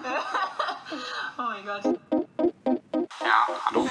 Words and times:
oh 1.38 1.42
mein 1.42 1.66
Gott. 1.66 1.84
Ja, 3.20 3.46
hallo. 3.66 3.88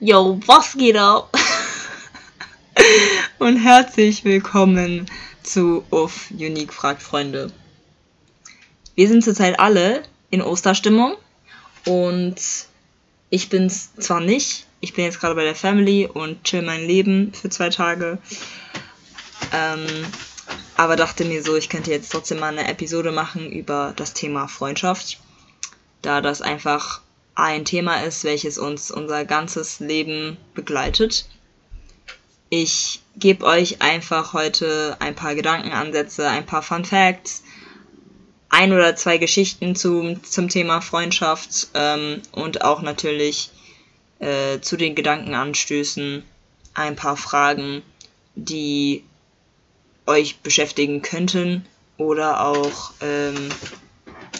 Yo, 0.00 0.40
was 0.46 0.74
geht 0.74 0.96
ab? 0.96 1.30
Und 3.38 3.56
herzlich 3.56 4.24
willkommen 4.24 5.06
zu 5.44 5.84
Uff 5.90 6.30
Unique 6.30 6.72
fragt 6.72 7.02
Freunde. 7.02 7.52
Wir 8.94 9.08
sind 9.08 9.22
zurzeit 9.22 9.60
alle 9.60 10.02
in 10.30 10.42
Osterstimmung 10.42 11.16
und 11.86 12.36
ich 13.30 13.48
bin's 13.48 13.94
zwar 13.96 14.20
nicht, 14.20 14.66
ich 14.80 14.94
bin 14.94 15.04
jetzt 15.04 15.20
gerade 15.20 15.34
bei 15.34 15.44
der 15.44 15.54
Family 15.54 16.06
und 16.06 16.44
chill 16.44 16.62
mein 16.62 16.86
Leben 16.86 17.32
für 17.32 17.48
zwei 17.48 17.68
Tage. 17.70 18.18
Ähm, 19.52 19.86
aber 20.76 20.96
dachte 20.96 21.24
mir 21.24 21.42
so, 21.42 21.56
ich 21.56 21.68
könnte 21.68 21.90
jetzt 21.90 22.10
trotzdem 22.10 22.40
mal 22.40 22.48
eine 22.48 22.68
Episode 22.68 23.12
machen 23.12 23.50
über 23.50 23.92
das 23.96 24.12
Thema 24.12 24.48
Freundschaft, 24.48 25.20
da 26.02 26.20
das 26.20 26.42
einfach 26.42 27.00
ein 27.34 27.64
Thema 27.64 28.02
ist, 28.02 28.24
welches 28.24 28.58
uns 28.58 28.90
unser 28.90 29.24
ganzes 29.24 29.80
Leben 29.80 30.36
begleitet. 30.54 31.26
Ich 32.56 33.00
gebe 33.16 33.44
euch 33.46 33.82
einfach 33.82 34.32
heute 34.32 34.96
ein 35.00 35.16
paar 35.16 35.34
Gedankenansätze, 35.34 36.28
ein 36.28 36.46
paar 36.46 36.62
Fun 36.62 36.84
Facts, 36.84 37.42
ein 38.48 38.72
oder 38.72 38.94
zwei 38.94 39.18
Geschichten 39.18 39.74
zum, 39.74 40.22
zum 40.22 40.48
Thema 40.48 40.80
Freundschaft 40.80 41.70
ähm, 41.74 42.22
und 42.30 42.62
auch 42.62 42.80
natürlich 42.80 43.50
äh, 44.20 44.60
zu 44.60 44.76
den 44.76 44.94
Gedankenanstößen 44.94 46.22
ein 46.74 46.94
paar 46.94 47.16
Fragen, 47.16 47.82
die 48.36 49.02
euch 50.06 50.38
beschäftigen 50.38 51.02
könnten 51.02 51.66
oder 51.96 52.46
auch 52.46 52.92
ähm, 53.00 53.48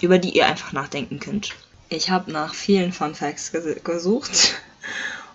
über 0.02 0.19
die 0.20 0.36
ihr 0.36 0.46
einfach 0.46 0.72
nachdenken 0.72 1.19
könnt. 1.19 1.50
Ich 1.89 2.11
habe 2.11 2.30
nach 2.30 2.55
vielen 2.55 2.92
Fun 2.92 3.17
Facts 3.17 3.50
ges 3.50 3.83
gesucht 3.83 4.55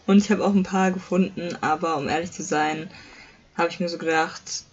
und 0.10 0.18
ich 0.18 0.32
habe 0.32 0.44
auch 0.44 0.56
ein 0.56 0.64
paar 0.64 0.90
gefunden, 0.90 1.56
aber 1.62 1.96
um 1.96 2.10
ehrlich 2.10 2.32
zu 2.32 2.42
sein, 2.42 2.90
habe 3.56 3.70
ich 3.70 3.80
mir 3.80 3.90
so 3.90 4.00
gedacht, 4.00 4.64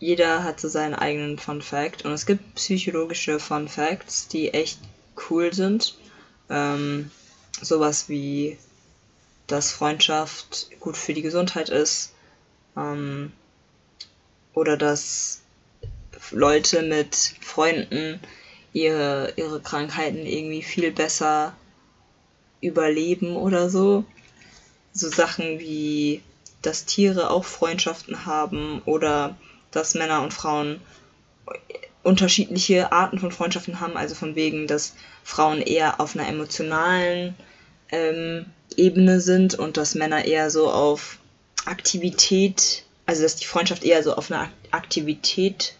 jeder 0.00 0.42
hat 0.42 0.58
so 0.58 0.66
seinen 0.66 0.96
eigenen 0.96 1.38
Fun 1.38 1.62
Fact 1.62 2.04
und 2.04 2.10
es 2.10 2.26
gibt 2.26 2.56
psychologische 2.56 3.38
Fun 3.38 3.68
Facts, 3.68 4.26
die 4.26 4.52
echt 4.52 4.80
cool 5.30 5.54
sind. 5.54 5.96
Ähm, 6.48 7.12
sowas 7.62 8.08
wie, 8.08 8.58
dass 9.46 9.70
Freundschaft 9.70 10.70
gut 10.80 10.96
für 10.96 11.14
die 11.14 11.22
Gesundheit 11.22 11.68
ist 11.68 12.12
ähm, 12.76 13.30
oder 14.54 14.76
dass 14.76 15.40
Leute 16.32 16.82
mit 16.82 17.14
Freunden 17.40 18.18
ihre, 18.72 19.34
ihre 19.36 19.60
Krankheiten 19.60 20.26
irgendwie 20.26 20.62
viel 20.64 20.90
besser 20.90 21.54
überleben 22.60 23.36
oder 23.36 23.70
so. 23.70 24.04
So 24.92 25.08
Sachen 25.08 25.58
wie, 25.58 26.22
dass 26.62 26.84
Tiere 26.84 27.30
auch 27.30 27.44
Freundschaften 27.44 28.26
haben 28.26 28.82
oder 28.84 29.36
dass 29.70 29.94
Männer 29.94 30.22
und 30.22 30.34
Frauen 30.34 30.80
unterschiedliche 32.02 32.92
Arten 32.92 33.18
von 33.18 33.30
Freundschaften 33.30 33.80
haben, 33.80 33.96
also 33.96 34.14
von 34.14 34.34
wegen, 34.34 34.66
dass 34.66 34.94
Frauen 35.22 35.60
eher 35.60 36.00
auf 36.00 36.16
einer 36.16 36.28
emotionalen 36.28 37.34
ähm, 37.90 38.46
Ebene 38.76 39.20
sind 39.20 39.54
und 39.54 39.76
dass 39.76 39.94
Männer 39.94 40.24
eher 40.24 40.50
so 40.50 40.70
auf 40.70 41.18
Aktivität, 41.66 42.84
also 43.06 43.22
dass 43.22 43.36
die 43.36 43.46
Freundschaft 43.46 43.84
eher 43.84 44.02
so 44.02 44.14
auf 44.14 44.30
einer 44.30 44.48
Aktivität 44.70 45.74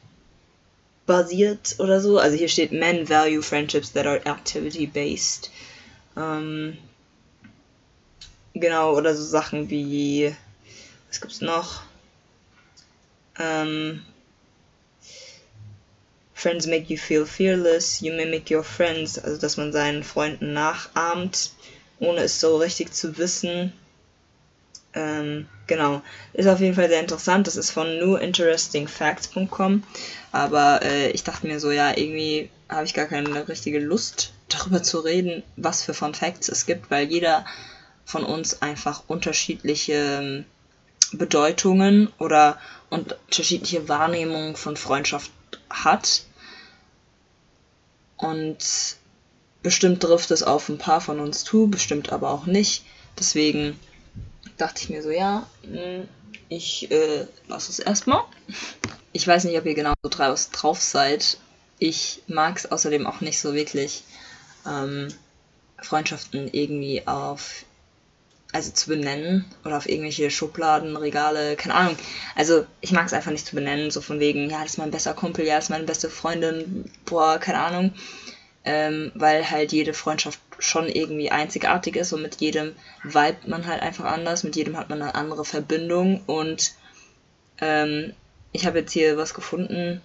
basiert 1.07 1.77
oder 1.79 2.01
so. 2.01 2.19
Also 2.19 2.37
hier 2.37 2.49
steht 2.49 2.73
Men 2.73 3.09
value 3.09 3.43
friendships 3.43 3.93
that 3.93 4.07
are 4.07 4.25
activity 4.27 4.87
based. 4.87 5.51
Ähm, 6.17 6.77
genau, 8.55 8.97
oder 8.97 9.15
so 9.15 9.25
Sachen 9.25 9.71
wie, 9.71 10.35
was 11.09 11.21
gibt's 11.21 11.41
noch? 11.41 11.83
Ähm, 13.39 14.03
friends 16.35 16.67
make 16.67 16.91
you 16.93 16.97
feel 16.97 17.27
fearless, 17.27 18.01
you 18.01 18.13
mimic 18.13 18.51
your 18.51 18.65
friends, 18.65 19.19
also 19.19 19.39
dass 19.39 19.57
man 19.57 19.73
seinen 19.73 20.03
Freunden 20.03 20.53
nachahmt, 20.53 21.53
ohne 21.99 22.21
es 22.23 22.41
so 22.41 22.57
richtig 22.57 22.93
zu 22.95 23.19
wissen. 23.19 23.73
Ähm, 24.93 25.47
genau, 25.67 26.03
ist 26.33 26.49
auf 26.49 26.61
jeden 26.61 26.75
Fall 26.75 26.89
sehr 26.89 27.01
interessant. 27.01 27.47
Das 27.47 27.57
ist 27.57 27.71
von 27.71 27.99
newinterestingfacts.com. 27.99 29.85
Aber 30.33 30.83
äh, 30.83 31.11
ich 31.11 31.23
dachte 31.23 31.47
mir 31.47 31.61
so, 31.61 31.71
ja, 31.71 31.97
irgendwie 31.97 32.51
habe 32.69 32.85
ich 32.85 32.95
gar 32.95 33.07
keine 33.07 33.49
richtige 33.49 33.79
Lust 33.79 34.33
darüber 34.49 34.83
zu 34.83 35.01
reden, 35.01 35.43
was 35.57 35.85
für 35.85 35.95
Fun 35.95 36.15
Facts 36.15 36.49
es 36.49 36.67
gibt, 36.67 36.91
weil 36.91 37.07
jeder 37.07 37.45
von 38.11 38.25
uns 38.25 38.61
einfach 38.61 39.05
unterschiedliche 39.07 39.93
ähm, 39.93 40.45
Bedeutungen 41.13 42.13
oder 42.19 42.59
unterschiedliche 42.89 43.89
Wahrnehmungen 43.89 44.57
von 44.57 44.77
Freundschaft 44.77 45.31
hat. 45.71 46.25
Und 48.17 48.59
bestimmt 49.63 50.03
trifft 50.03 50.31
es 50.33 50.43
auf 50.43 50.69
ein 50.69 50.79
paar 50.79 51.01
von 51.01 51.21
uns 51.21 51.45
zu, 51.45 51.69
bestimmt 51.69 52.13
aber 52.13 52.31
auch 52.31 52.47
nicht. 52.47 52.85
Deswegen 53.19 53.79
dachte 54.57 54.83
ich 54.83 54.91
mir 54.91 55.03
so, 55.03 55.11
ja, 55.11 55.47
hm, 55.63 56.09
ich 56.49 56.91
äh, 56.91 57.27
lasse 57.47 57.71
es 57.71 57.79
erstmal. 57.79 58.25
Ich 59.13 59.27
weiß 59.27 59.45
nicht, 59.45 59.57
ob 59.57 59.67
ihr 59.67 59.75
genau 59.75 59.95
so 60.03 60.11
drauf 60.11 60.81
seid. 60.81 61.39
Ich 61.79 62.23
mag 62.27 62.57
es 62.59 62.71
außerdem 62.71 63.07
auch 63.07 63.21
nicht 63.21 63.39
so 63.39 63.55
wirklich, 63.55 64.03
ähm, 64.67 65.09
Freundschaften 65.81 66.49
irgendwie 66.53 67.07
auf 67.07 67.65
also 68.53 68.73
zu 68.73 68.89
benennen 68.89 69.45
oder 69.65 69.77
auf 69.77 69.89
irgendwelche 69.89 70.31
Schubladen, 70.31 70.97
Regale, 70.97 71.57
keine 71.57 71.75
Ahnung. 71.75 71.97
Also 72.35 72.67
ich 72.81 72.93
mag 72.93 73.07
es 73.07 73.13
einfach 73.13 73.31
nicht 73.31 73.47
zu 73.47 73.55
benennen, 73.55 73.91
so 73.91 74.01
von 74.01 74.21
wegen, 74.21 74.51
ja, 74.51 74.63
das 74.63 74.73
ist 74.73 74.79
mein 74.79 74.91
bester 74.91 75.15
Kumpel, 75.15 75.47
ja, 75.47 75.57
das 75.57 75.67
ist 75.67 75.71
meine 75.71 75.85
beste 75.85 76.11
Freundin, 76.11 76.91
boah, 77.05 77.39
keine 77.39 77.61
Ahnung. 77.61 77.93
Ähm, 78.63 79.11
weil 79.15 79.51
halt 79.51 79.73
jede 79.73 79.95
Freundschaft 79.95 80.39
schon 80.59 80.87
irgendwie 80.89 81.31
einzigartig 81.31 81.97
ist 81.97 82.13
und 82.13 82.21
mit 82.21 82.43
jedem 82.43 82.75
vibet 83.03 83.49
man 83.49 83.67
halt 83.67 83.81
einfach 83.81 84.05
anders, 84.05 84.45
mit 84.45 84.55
jedem 84.55 84.77
hat 84.77 84.91
man 84.91 85.01
eine 85.01 85.15
andere 85.15 85.47
Verbindung 85.47 86.23
und 86.27 86.73
ähm, 87.63 88.13
ich 88.53 88.67
habe 88.67 88.81
jetzt 88.81 88.93
hier 88.93 89.17
was 89.17 89.33
gefunden, 89.33 90.03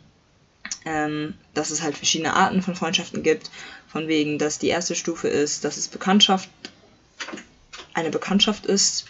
ähm, 0.85 1.34
dass 1.53 1.72
es 1.72 1.81
halt 1.81 1.97
verschiedene 1.97 2.34
Arten 2.34 2.61
von 2.61 2.75
Freundschaften 2.75 3.23
gibt, 3.23 3.51
von 3.88 4.07
wegen, 4.07 4.38
dass 4.38 4.59
die 4.59 4.69
erste 4.69 4.95
Stufe 4.95 5.28
ist, 5.28 5.66
dass 5.66 5.75
es 5.75 5.89
Bekanntschaft 5.89 6.50
eine 7.95 8.11
Bekanntschaft 8.11 8.66
ist, 8.66 9.06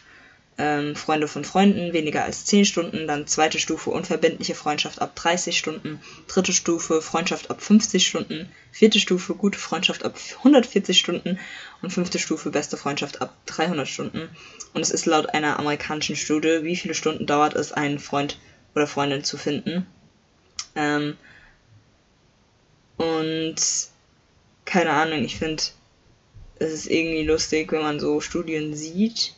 ähm, 0.58 0.96
Freunde 0.96 1.28
von 1.28 1.44
Freunden 1.44 1.92
weniger 1.92 2.24
als 2.24 2.46
10 2.46 2.64
Stunden, 2.64 3.08
dann 3.08 3.28
zweite 3.28 3.60
Stufe 3.60 3.90
unverbindliche 3.90 4.56
Freundschaft 4.56 5.02
ab 5.02 5.14
30 5.16 5.58
Stunden, 5.58 6.00
dritte 6.28 6.54
Stufe 6.54 7.02
Freundschaft 7.02 7.50
ab 7.50 7.62
50 7.62 8.08
Stunden, 8.08 8.50
vierte 8.72 9.00
Stufe 9.00 9.36
gute 9.36 9.60
Freundschaft 9.60 10.06
ab 10.06 10.18
140 10.38 10.98
Stunden 10.98 11.40
und 11.82 11.92
fünfte 11.92 12.20
Stufe 12.20 12.52
beste 12.52 12.78
Freundschaft 12.78 13.22
ab 13.22 13.36
300 13.48 13.88
Stunden. 13.88 14.30
Und 14.74 14.82
es 14.82 14.92
ist 14.92 15.06
laut 15.06 15.34
einer 15.34 15.60
amerikanischen 15.60 16.16
Studie, 16.16 16.64
wie 16.64 16.78
viele 16.78 16.94
Stunden 16.94 17.26
dauert 17.26 17.56
es, 17.56 17.74
einen 17.74 18.00
Freund 18.00 18.40
oder 18.76 18.88
Freundin 18.88 19.26
zu 19.26 19.38
finden. 19.38 19.86
Ähm, 20.76 21.18
und 22.96 23.56
keine 24.64 24.92
Ahnung, 24.92 25.24
ich 25.26 25.36
finde 25.38 25.64
es 26.60 26.72
ist 26.72 26.88
irgendwie 26.88 27.24
lustig, 27.24 27.72
wenn 27.72 27.82
man 27.82 28.00
so 28.00 28.22
Studien 28.22 28.76
sieht. 28.76 29.34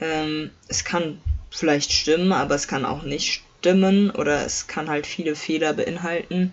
Ähm, 0.00 0.50
es 0.68 0.84
kann 0.84 1.20
vielleicht 1.50 1.92
stimmen, 1.92 2.32
aber 2.32 2.54
es 2.54 2.68
kann 2.68 2.84
auch 2.84 3.02
nicht 3.02 3.42
stimmen 3.58 4.10
oder 4.10 4.44
es 4.44 4.66
kann 4.66 4.88
halt 4.88 5.06
viele 5.06 5.34
Fehler 5.34 5.72
beinhalten. 5.72 6.52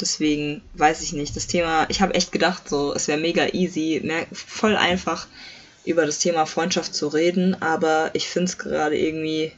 Deswegen 0.00 0.62
weiß 0.74 1.02
ich 1.02 1.12
nicht. 1.12 1.36
Das 1.36 1.46
Thema, 1.46 1.86
ich 1.88 2.00
habe 2.00 2.14
echt 2.14 2.32
gedacht, 2.32 2.68
so, 2.68 2.94
es 2.94 3.08
wäre 3.08 3.20
mega 3.20 3.48
easy, 3.48 4.00
mehr, 4.02 4.26
voll 4.32 4.76
einfach 4.76 5.26
über 5.84 6.06
das 6.06 6.18
Thema 6.18 6.46
Freundschaft 6.46 6.94
zu 6.94 7.08
reden, 7.08 7.60
aber 7.60 8.10
ich 8.14 8.26
finde 8.26 8.50
es 8.50 8.58
gerade 8.58 8.98
irgendwie 8.98 9.52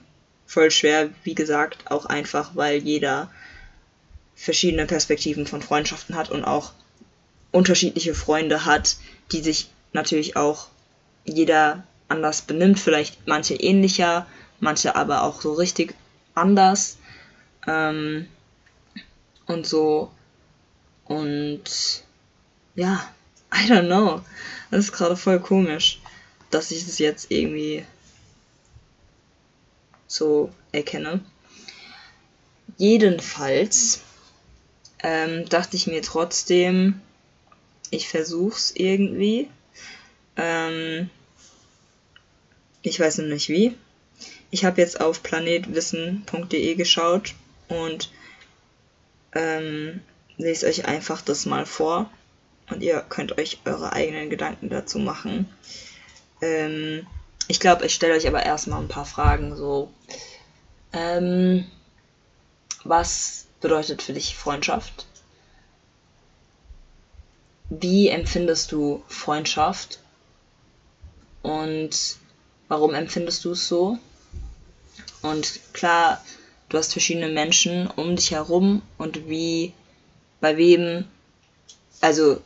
voll 0.46 0.70
schwer, 0.70 1.10
wie 1.24 1.34
gesagt, 1.34 1.90
auch 1.90 2.06
einfach, 2.06 2.50
weil 2.54 2.78
jeder 2.78 3.30
verschiedene 4.34 4.86
Perspektiven 4.86 5.46
von 5.46 5.62
Freundschaften 5.62 6.16
hat 6.16 6.30
und 6.30 6.44
auch 6.44 6.72
unterschiedliche 7.52 8.14
Freunde 8.14 8.64
hat, 8.64 8.96
die 9.32 9.40
sich 9.40 9.70
natürlich 9.92 10.36
auch 10.36 10.68
jeder 11.24 11.84
anders 12.08 12.42
benimmt, 12.42 12.78
vielleicht 12.78 13.26
manche 13.26 13.54
ähnlicher, 13.54 14.26
manche 14.60 14.94
aber 14.94 15.22
auch 15.22 15.40
so 15.40 15.54
richtig 15.54 15.94
anders. 16.34 16.98
Ähm, 17.66 18.28
und 19.46 19.66
so. 19.66 20.10
Und 21.04 21.64
ja, 22.74 23.08
I 23.54 23.70
don't 23.70 23.86
know. 23.86 24.22
Das 24.70 24.86
ist 24.86 24.92
gerade 24.92 25.16
voll 25.16 25.40
komisch, 25.40 26.00
dass 26.50 26.70
ich 26.70 26.84
das 26.84 26.98
jetzt 26.98 27.30
irgendwie 27.30 27.84
so 30.06 30.52
erkenne. 30.72 31.20
Jedenfalls 32.76 34.02
ähm, 35.02 35.48
dachte 35.48 35.76
ich 35.76 35.86
mir 35.86 36.02
trotzdem, 36.02 37.00
ich 37.90 38.08
versuch's 38.08 38.72
irgendwie. 38.74 39.48
Ähm, 40.36 41.10
ich 42.82 43.00
weiß 43.00 43.18
noch 43.18 43.26
nicht 43.26 43.48
wie. 43.48 43.76
Ich 44.50 44.64
habe 44.64 44.80
jetzt 44.80 45.00
auf 45.00 45.22
planetwissen.de 45.22 46.74
geschaut 46.74 47.34
und 47.68 48.10
ähm, 49.34 50.00
lese 50.36 50.66
euch 50.66 50.86
einfach 50.86 51.20
das 51.20 51.46
mal 51.46 51.66
vor 51.66 52.10
und 52.70 52.82
ihr 52.82 53.00
könnt 53.08 53.38
euch 53.38 53.58
eure 53.64 53.92
eigenen 53.92 54.30
Gedanken 54.30 54.70
dazu 54.70 54.98
machen. 54.98 55.48
Ähm, 56.40 57.06
ich 57.48 57.60
glaube, 57.60 57.86
ich 57.86 57.94
stelle 57.94 58.14
euch 58.14 58.26
aber 58.26 58.44
erstmal 58.44 58.80
ein 58.80 58.88
paar 58.88 59.06
Fragen. 59.06 59.56
So, 59.56 59.92
ähm, 60.92 61.64
was 62.84 63.46
bedeutet 63.60 64.02
für 64.02 64.12
dich 64.12 64.36
Freundschaft? 64.36 65.06
Wie 67.68 68.08
empfindest 68.08 68.72
du 68.72 69.02
Freundschaft? 69.08 69.98
Und 71.42 72.16
warum 72.68 72.94
empfindest 72.94 73.44
du 73.44 73.52
es 73.52 73.66
so? 73.66 73.98
Und 75.22 75.60
klar, 75.72 76.24
du 76.68 76.78
hast 76.78 76.92
verschiedene 76.92 77.28
Menschen 77.28 77.88
um 77.88 78.16
dich 78.16 78.30
herum 78.30 78.82
und 78.98 79.28
wie, 79.28 79.72
bei 80.40 80.56
wem, 80.56 81.04
also 82.00 82.40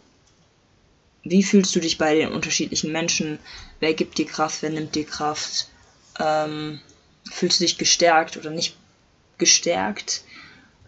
wie 1.22 1.42
fühlst 1.42 1.74
du 1.76 1.80
dich 1.80 1.98
bei 1.98 2.14
den 2.14 2.32
unterschiedlichen 2.32 2.92
Menschen? 2.92 3.38
Wer 3.78 3.94
gibt 3.94 4.16
dir 4.18 4.26
Kraft, 4.26 4.62
wer 4.62 4.70
nimmt 4.70 4.94
dir 4.94 5.04
Kraft? 5.04 5.68
Ähm, 6.18 6.80
fühlst 7.30 7.60
du 7.60 7.64
dich 7.64 7.76
gestärkt 7.76 8.36
oder 8.38 8.50
nicht 8.50 8.76
gestärkt? 9.36 10.22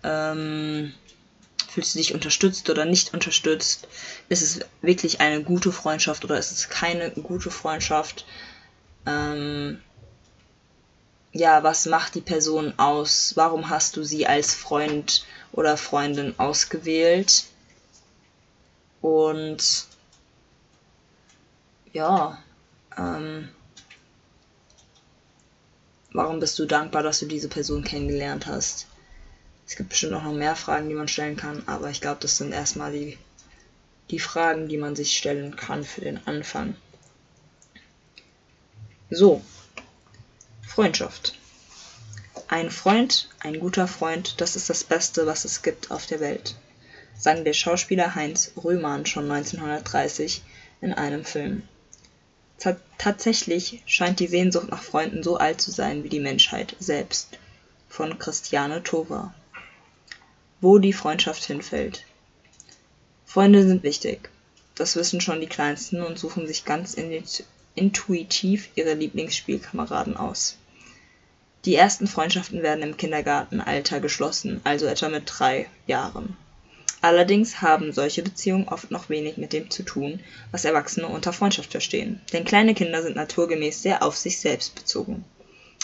Ähm, 0.02 0.94
fühlst 1.72 1.94
du 1.94 1.98
dich 1.98 2.12
unterstützt 2.12 2.68
oder 2.68 2.84
nicht 2.84 3.14
unterstützt? 3.14 3.88
Ist 4.28 4.42
es 4.42 4.60
wirklich 4.82 5.20
eine 5.20 5.42
gute 5.42 5.72
Freundschaft 5.72 6.22
oder 6.24 6.38
ist 6.38 6.52
es 6.52 6.68
keine 6.68 7.10
gute 7.12 7.50
Freundschaft? 7.50 8.26
Ähm, 9.06 9.80
ja, 11.32 11.62
was 11.62 11.86
macht 11.86 12.14
die 12.14 12.20
Person 12.20 12.74
aus? 12.78 13.32
Warum 13.36 13.70
hast 13.70 13.96
du 13.96 14.04
sie 14.04 14.26
als 14.26 14.54
Freund 14.54 15.24
oder 15.52 15.78
Freundin 15.78 16.38
ausgewählt? 16.38 17.44
Und 19.00 19.86
ja, 21.94 22.38
ähm, 22.98 23.48
warum 26.12 26.38
bist 26.38 26.58
du 26.58 26.66
dankbar, 26.66 27.02
dass 27.02 27.20
du 27.20 27.26
diese 27.26 27.48
Person 27.48 27.82
kennengelernt 27.82 28.46
hast? 28.46 28.86
Es 29.72 29.76
gibt 29.76 29.88
bestimmt 29.88 30.12
auch 30.12 30.22
noch 30.22 30.34
mehr 30.34 30.54
Fragen, 30.54 30.90
die 30.90 30.94
man 30.94 31.08
stellen 31.08 31.38
kann, 31.38 31.62
aber 31.64 31.88
ich 31.88 32.02
glaube, 32.02 32.20
das 32.20 32.36
sind 32.36 32.52
erstmal 32.52 32.92
die, 32.92 33.16
die 34.10 34.18
Fragen, 34.18 34.68
die 34.68 34.76
man 34.76 34.94
sich 34.94 35.16
stellen 35.16 35.56
kann 35.56 35.82
für 35.82 36.02
den 36.02 36.20
Anfang. 36.26 36.76
So, 39.08 39.40
Freundschaft. 40.60 41.38
Ein 42.48 42.70
Freund, 42.70 43.30
ein 43.40 43.60
guter 43.60 43.88
Freund, 43.88 44.42
das 44.42 44.56
ist 44.56 44.68
das 44.68 44.84
Beste, 44.84 45.24
was 45.24 45.46
es 45.46 45.62
gibt 45.62 45.90
auf 45.90 46.04
der 46.04 46.20
Welt, 46.20 46.54
sang 47.18 47.42
der 47.42 47.54
Schauspieler 47.54 48.14
Heinz 48.14 48.52
Rühmann 48.62 49.06
schon 49.06 49.30
1930 49.30 50.42
in 50.82 50.92
einem 50.92 51.24
Film. 51.24 51.62
Tatsächlich 52.98 53.82
scheint 53.86 54.20
die 54.20 54.28
Sehnsucht 54.28 54.68
nach 54.68 54.82
Freunden 54.82 55.22
so 55.22 55.38
alt 55.38 55.62
zu 55.62 55.70
sein 55.70 56.04
wie 56.04 56.10
die 56.10 56.20
Menschheit 56.20 56.76
selbst. 56.78 57.30
Von 57.88 58.18
Christiane 58.18 58.82
Tova. 58.82 59.32
Wo 60.62 60.78
die 60.78 60.94
Freundschaft 60.94 61.44
hinfällt. 61.44 62.04
Freunde 63.26 63.66
sind 63.66 63.82
wichtig. 63.82 64.30
Das 64.74 64.96
wissen 64.96 65.20
schon 65.20 65.40
die 65.40 65.48
Kleinsten 65.48 66.00
und 66.00 66.18
suchen 66.18 66.46
sich 66.46 66.64
ganz 66.64 66.96
intuitiv 67.74 68.68
ihre 68.74 68.94
Lieblingsspielkameraden 68.94 70.16
aus. 70.16 70.56
Die 71.64 71.74
ersten 71.74 72.06
Freundschaften 72.06 72.62
werden 72.62 72.82
im 72.82 72.96
Kindergartenalter 72.96 74.00
geschlossen, 74.00 74.60
also 74.62 74.86
etwa 74.86 75.08
mit 75.08 75.24
drei 75.26 75.68
Jahren. 75.86 76.36
Allerdings 77.00 77.60
haben 77.60 77.92
solche 77.92 78.22
Beziehungen 78.22 78.68
oft 78.68 78.92
noch 78.92 79.08
wenig 79.08 79.36
mit 79.38 79.52
dem 79.52 79.68
zu 79.68 79.82
tun, 79.82 80.20
was 80.52 80.64
Erwachsene 80.64 81.08
unter 81.08 81.32
Freundschaft 81.32 81.72
verstehen, 81.72 82.20
denn 82.32 82.44
kleine 82.44 82.74
Kinder 82.74 83.02
sind 83.02 83.16
naturgemäß 83.16 83.82
sehr 83.82 84.04
auf 84.04 84.16
sich 84.16 84.38
selbst 84.38 84.76
bezogen. 84.76 85.24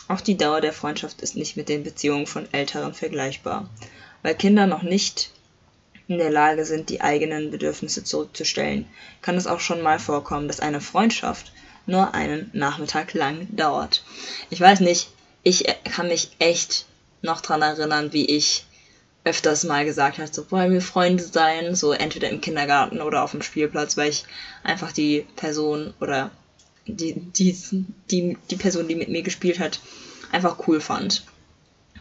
Auch 0.07 0.21
die 0.21 0.37
Dauer 0.37 0.61
der 0.61 0.73
Freundschaft 0.73 1.21
ist 1.21 1.35
nicht 1.35 1.57
mit 1.57 1.69
den 1.69 1.83
Beziehungen 1.83 2.29
von 2.29 2.47
Älteren 2.53 2.95
vergleichbar, 2.95 3.69
weil 4.23 4.35
Kinder 4.35 4.67
noch 4.67 4.83
nicht 4.83 5.31
in 6.09 6.19
der 6.19 6.31
Lage 6.31 6.65
sind, 6.65 6.89
die 6.89 7.01
eigenen 7.01 7.51
Bedürfnisse 7.51 8.03
zurückzustellen, 8.03 8.87
kann 9.21 9.37
es 9.37 9.47
auch 9.47 9.61
schon 9.61 9.83
mal 9.83 9.99
vorkommen, 9.99 10.49
dass 10.49 10.61
eine 10.61 10.81
Freundschaft 10.81 11.53
nur 11.87 12.15
einen 12.15 12.51
Nachmittag 12.53 13.15
lang 13.15 13.47
dauert. 13.55 14.03
Ich 14.51 14.61
weiß 14.61 14.81
nicht, 14.81 15.09
ich 15.43 15.65
kann 15.85 16.09
mich 16.09 16.31
echt 16.39 16.87
noch 17.23 17.41
dran 17.41 17.63
erinnern, 17.63 18.13
wie 18.13 18.27
ich 18.27 18.65
öfters 19.25 19.65
mal 19.65 19.85
gesagt 19.85 20.19
hat, 20.19 20.35
so 20.35 20.51
wollen 20.51 20.73
wir 20.73 20.81
Freunde 20.81 21.23
sein, 21.23 21.75
so 21.75 21.93
entweder 21.93 22.31
im 22.31 22.41
Kindergarten 22.41 23.03
oder 23.03 23.23
auf 23.23 23.33
dem 23.33 23.43
Spielplatz, 23.43 23.97
weil 23.97 24.11
ich 24.11 24.25
einfach 24.63 24.93
die 24.93 25.27
Person 25.37 25.93
oder 26.01 26.31
die, 26.87 27.15
die, 27.15 27.57
die, 28.11 28.39
die 28.51 28.57
Person, 28.57 28.89
die 28.89 28.95
mit 28.95 29.11
mir 29.11 29.23
gespielt 29.23 29.59
hat, 29.59 29.81
einfach 30.33 30.67
cool 30.67 30.81
fand. 30.81 31.25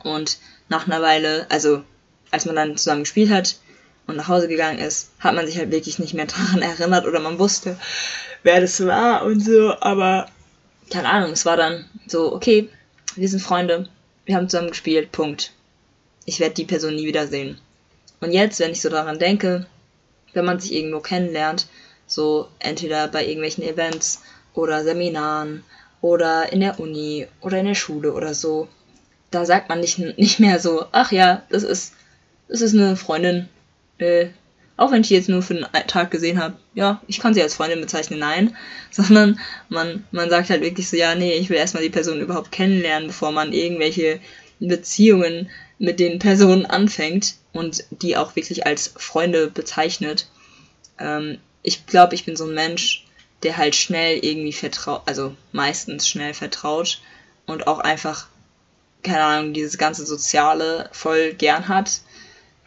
Und 0.04 0.38
nach 0.70 0.88
einer 0.88 1.02
Weile, 1.02 1.48
also 1.50 1.84
als 2.32 2.46
man 2.46 2.56
dann 2.56 2.78
zusammen 2.78 3.04
gespielt 3.04 3.32
hat 3.32 3.58
und 4.08 4.16
nach 4.18 4.28
Hause 4.28 4.48
gegangen 4.48 4.80
ist, 4.80 5.12
hat 5.20 5.36
man 5.36 5.46
sich 5.48 5.58
halt 5.58 5.72
wirklich 5.72 6.00
nicht 6.00 6.14
mehr 6.14 6.26
daran 6.28 6.62
erinnert 6.62 7.06
oder 7.06 7.20
man 7.20 7.40
wusste, 7.40 7.78
wer 8.44 8.62
das 8.62 8.86
war 8.86 9.26
und 9.26 9.40
so, 9.40 9.74
aber 9.80 10.28
keine 10.90 11.10
Ahnung, 11.10 11.32
es 11.32 11.46
war 11.46 11.58
dann 11.58 11.86
so, 12.08 12.34
okay, 12.34 12.70
wir 13.16 13.28
sind 13.28 13.42
Freunde, 13.42 13.90
wir 14.26 14.36
haben 14.36 14.50
zusammen 14.50 14.70
gespielt, 14.70 15.12
Punkt 15.12 15.52
ich 16.28 16.40
werde 16.40 16.54
die 16.54 16.66
Person 16.66 16.96
nie 16.96 17.08
wiedersehen. 17.08 17.58
Und 18.20 18.32
jetzt, 18.34 18.60
wenn 18.60 18.72
ich 18.72 18.82
so 18.82 18.90
daran 18.90 19.18
denke, 19.18 19.66
wenn 20.34 20.46
man 20.46 20.60
sich 20.60 20.74
irgendwo 20.74 21.00
kennenlernt, 21.00 21.68
so 22.06 22.50
entweder 22.60 23.08
bei 23.08 23.26
irgendwelchen 23.26 23.64
Events 23.64 24.22
oder 24.54 24.84
Seminaren 24.84 25.64
oder 26.02 26.52
in 26.52 26.60
der 26.60 26.80
Uni 26.80 27.28
oder 27.42 27.60
in 27.60 27.66
der 27.66 27.76
Schule 27.76 28.14
oder 28.14 28.34
so, 28.34 28.68
da 29.32 29.46
sagt 29.46 29.70
man 29.70 29.80
nicht, 29.80 29.98
nicht 30.18 30.40
mehr 30.40 30.60
so, 30.60 30.86
ach 30.92 31.12
ja, 31.12 31.44
das 31.50 31.64
ist, 31.64 31.94
das 32.48 32.62
ist 32.62 32.74
eine 32.74 32.96
Freundin, 32.96 33.50
äh, 33.98 34.28
auch 34.78 34.92
wenn 34.92 35.02
ich 35.02 35.08
die 35.08 35.16
jetzt 35.16 35.30
nur 35.30 35.42
für 35.42 35.56
einen 35.56 35.88
Tag 35.88 36.12
gesehen 36.12 36.40
habe, 36.40 36.56
ja, 36.76 37.02
ich 37.08 37.20
kann 37.20 37.34
sie 37.34 37.42
als 37.42 37.56
Freundin 37.56 37.82
bezeichnen, 37.82 38.20
nein, 38.20 38.56
sondern 38.92 39.40
man, 39.70 40.06
man 40.12 40.30
sagt 40.30 40.50
halt 40.50 40.62
wirklich 40.62 40.90
so, 40.90 40.96
ja, 40.98 41.16
nee, 41.16 41.34
ich 41.34 41.50
will 41.50 41.58
erstmal 41.58 41.84
die 41.84 41.90
Person 41.90 42.22
überhaupt 42.22 42.52
kennenlernen, 42.52 43.08
bevor 43.08 43.32
man 43.32 43.54
irgendwelche 43.54 44.20
Beziehungen 44.60 45.50
mit 45.80 46.00
den 46.00 46.20
Personen 46.20 46.66
anfängt 46.66 47.36
und 47.54 47.84
die 47.92 48.18
auch 48.18 48.36
wirklich 48.36 48.66
als 48.66 48.94
Freunde 48.98 49.48
bezeichnet. 49.50 50.28
Ähm, 51.00 51.38
ich 51.62 51.86
glaube, 51.86 52.16
ich 52.16 52.26
bin 52.26 52.36
so 52.36 52.46
ein 52.46 52.54
Mensch, 52.54 53.06
der 53.44 53.58
halt 53.58 53.76
schnell 53.76 54.18
irgendwie 54.24 54.54
vertraut, 54.54 55.04
also 55.06 55.36
meistens 55.52 56.08
schnell 56.08 56.34
vertraut 56.34 57.02
und 57.46 57.68
auch 57.68 57.80
einfach, 57.80 58.28
keine 59.04 59.24
Ahnung, 59.24 59.54
dieses 59.54 59.78
ganze 59.78 60.06
Soziale 60.06 60.90
voll 60.92 61.34
gern 61.34 61.68
hat. 61.68 62.02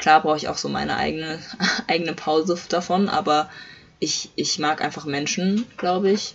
Klar 0.01 0.23
brauche 0.23 0.39
ich 0.39 0.49
auch 0.49 0.57
so 0.57 0.69
meine 0.71 0.97
eigene, 0.97 1.39
eigene 1.87 2.15
Pause 2.15 2.59
davon, 2.69 3.09
aber 3.09 3.51
ich, 3.99 4.31
ich 4.35 4.59
mag 4.59 4.83
einfach 4.83 5.05
Menschen, 5.05 5.67
glaube 5.77 6.11
ich. 6.11 6.35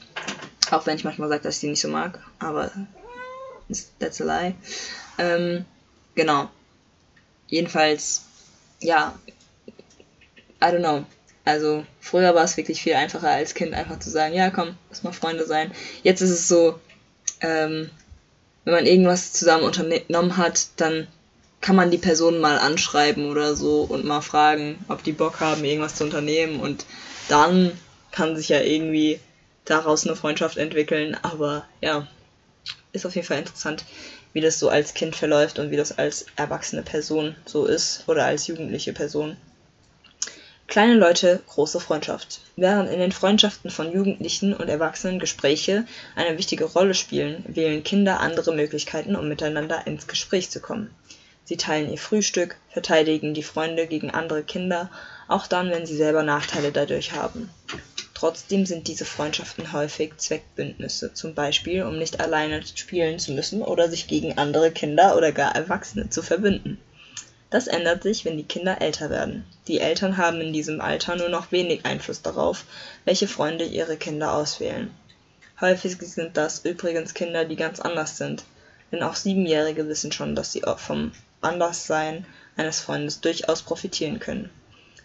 Auch 0.69 0.85
wenn 0.85 0.95
ich 0.95 1.03
manchmal 1.03 1.29
sage, 1.29 1.41
dass 1.41 1.55
ich 1.55 1.61
die 1.61 1.67
nicht 1.67 1.81
so 1.81 1.87
mag, 1.87 2.19
aber 2.39 2.71
that's 3.99 4.21
a 4.21 4.23
lie. 4.23 4.55
Ähm, 5.17 5.65
genau. 6.13 6.49
Jedenfalls, 7.47 8.25
ja, 8.79 9.17
I 10.61 10.65
don't 10.65 10.79
know. 10.79 11.05
Also 11.43 11.85
früher 11.99 12.35
war 12.35 12.43
es 12.43 12.57
wirklich 12.57 12.81
viel 12.81 12.93
einfacher 12.93 13.29
als 13.29 13.55
Kind 13.55 13.73
einfach 13.73 13.99
zu 13.99 14.09
sagen, 14.09 14.35
ja 14.35 14.49
komm, 14.49 14.77
lass 14.89 15.03
mal 15.03 15.11
Freunde 15.11 15.45
sein. 15.45 15.71
Jetzt 16.03 16.21
ist 16.21 16.31
es 16.31 16.47
so, 16.47 16.79
ähm, 17.41 17.89
wenn 18.63 18.73
man 18.73 18.85
irgendwas 18.85 19.33
zusammen 19.33 19.63
unternommen 19.63 20.37
hat, 20.37 20.67
dann 20.77 21.07
kann 21.65 21.75
man 21.75 21.89
die 21.89 21.97
Person 21.97 22.39
mal 22.39 22.59
anschreiben 22.59 23.31
oder 23.31 23.55
so 23.55 23.81
und 23.81 24.05
mal 24.05 24.21
fragen, 24.21 24.85
ob 24.87 25.03
die 25.03 25.13
Bock 25.13 25.39
haben, 25.39 25.65
irgendwas 25.65 25.95
zu 25.95 26.03
unternehmen 26.03 26.59
und 26.59 26.85
dann 27.27 27.71
kann 28.11 28.35
sich 28.35 28.49
ja 28.49 28.61
irgendwie 28.61 29.19
daraus 29.65 30.05
eine 30.05 30.15
Freundschaft 30.15 30.57
entwickeln. 30.57 31.17
Aber 31.23 31.65
ja, 31.81 32.07
ist 32.91 33.07
auf 33.07 33.15
jeden 33.15 33.25
Fall 33.25 33.39
interessant. 33.39 33.83
wie 34.31 34.41
das 34.41 34.59
so 34.59 34.69
als 34.69 34.93
Kind 34.93 35.15
verläuft 35.15 35.57
und 35.57 35.71
wie 35.71 35.75
das 35.75 35.97
als 35.97 36.27
erwachsene 36.35 36.83
Person 36.83 37.35
so 37.45 37.65
ist 37.65 38.03
oder 38.05 38.25
als 38.25 38.45
jugendliche 38.45 38.93
Person. 38.93 39.35
Kleine 40.67 40.93
Leute, 40.93 41.41
große 41.47 41.79
Freundschaft. 41.79 42.41
Während 42.57 42.91
in 42.91 42.99
den 42.99 43.11
Freundschaften 43.11 43.71
von 43.71 43.91
Jugendlichen 43.91 44.53
und 44.53 44.67
Erwachsenen 44.67 45.17
Gespräche 45.17 45.85
eine 46.15 46.37
wichtige 46.37 46.65
Rolle 46.65 46.93
spielen, 46.93 47.43
wählen 47.47 47.83
Kinder 47.83 48.19
andere 48.19 48.53
Möglichkeiten, 48.53 49.15
um 49.15 49.27
miteinander 49.29 49.87
ins 49.87 50.05
Gespräch 50.05 50.51
zu 50.51 50.59
kommen. 50.59 50.91
Sie 51.47 51.57
teilen 51.57 51.91
ihr 51.91 51.99
Frühstück, 51.99 52.57
verteidigen 52.69 53.35
die 53.35 53.43
Freunde 53.43 53.85
gegen 53.85 54.09
andere 54.09 54.43
Kinder, 54.43 54.89
auch 55.27 55.45
dann, 55.45 55.69
wenn 55.69 55.85
sie 55.85 55.95
selber 55.95 56.23
Nachteile 56.23 56.71
dadurch 56.71 57.11
haben. 57.11 57.51
Trotzdem 58.15 58.65
sind 58.65 58.87
diese 58.87 59.05
Freundschaften 59.05 59.71
häufig 59.71 60.17
Zweckbündnisse, 60.17 61.13
zum 61.13 61.35
Beispiel 61.35 61.83
um 61.83 61.99
nicht 61.99 62.19
alleine 62.19 62.65
spielen 62.65 63.19
zu 63.19 63.33
müssen 63.33 63.61
oder 63.61 63.89
sich 63.89 64.07
gegen 64.07 64.39
andere 64.39 64.71
Kinder 64.71 65.15
oder 65.15 65.31
gar 65.31 65.55
Erwachsene 65.55 66.09
zu 66.09 66.23
verbünden. 66.23 66.79
Das 67.51 67.67
ändert 67.67 68.01
sich, 68.01 68.25
wenn 68.25 68.37
die 68.37 68.43
Kinder 68.43 68.81
älter 68.81 69.11
werden. 69.11 69.45
Die 69.67 69.79
Eltern 69.79 70.17
haben 70.17 70.41
in 70.41 70.51
diesem 70.51 70.81
Alter 70.81 71.15
nur 71.15 71.29
noch 71.29 71.51
wenig 71.51 71.85
Einfluss 71.85 72.23
darauf, 72.23 72.65
welche 73.03 73.27
Freunde 73.27 73.65
ihre 73.65 73.97
Kinder 73.97 74.33
auswählen. 74.33 74.89
Häufig 75.61 75.97
sind 75.99 76.37
das 76.37 76.65
übrigens 76.65 77.13
Kinder, 77.13 77.45
die 77.45 77.55
ganz 77.55 77.79
anders 77.79 78.17
sind, 78.17 78.43
denn 78.91 79.03
auch 79.03 79.15
Siebenjährige 79.15 79.87
wissen 79.87 80.11
schon, 80.11 80.35
dass 80.35 80.51
sie 80.51 80.63
vom 80.77 81.11
Anderssein 81.45 82.25
eines 82.57 82.79
Freundes 82.79 83.21
durchaus 83.21 83.61
profitieren 83.61 84.19
können. 84.19 84.49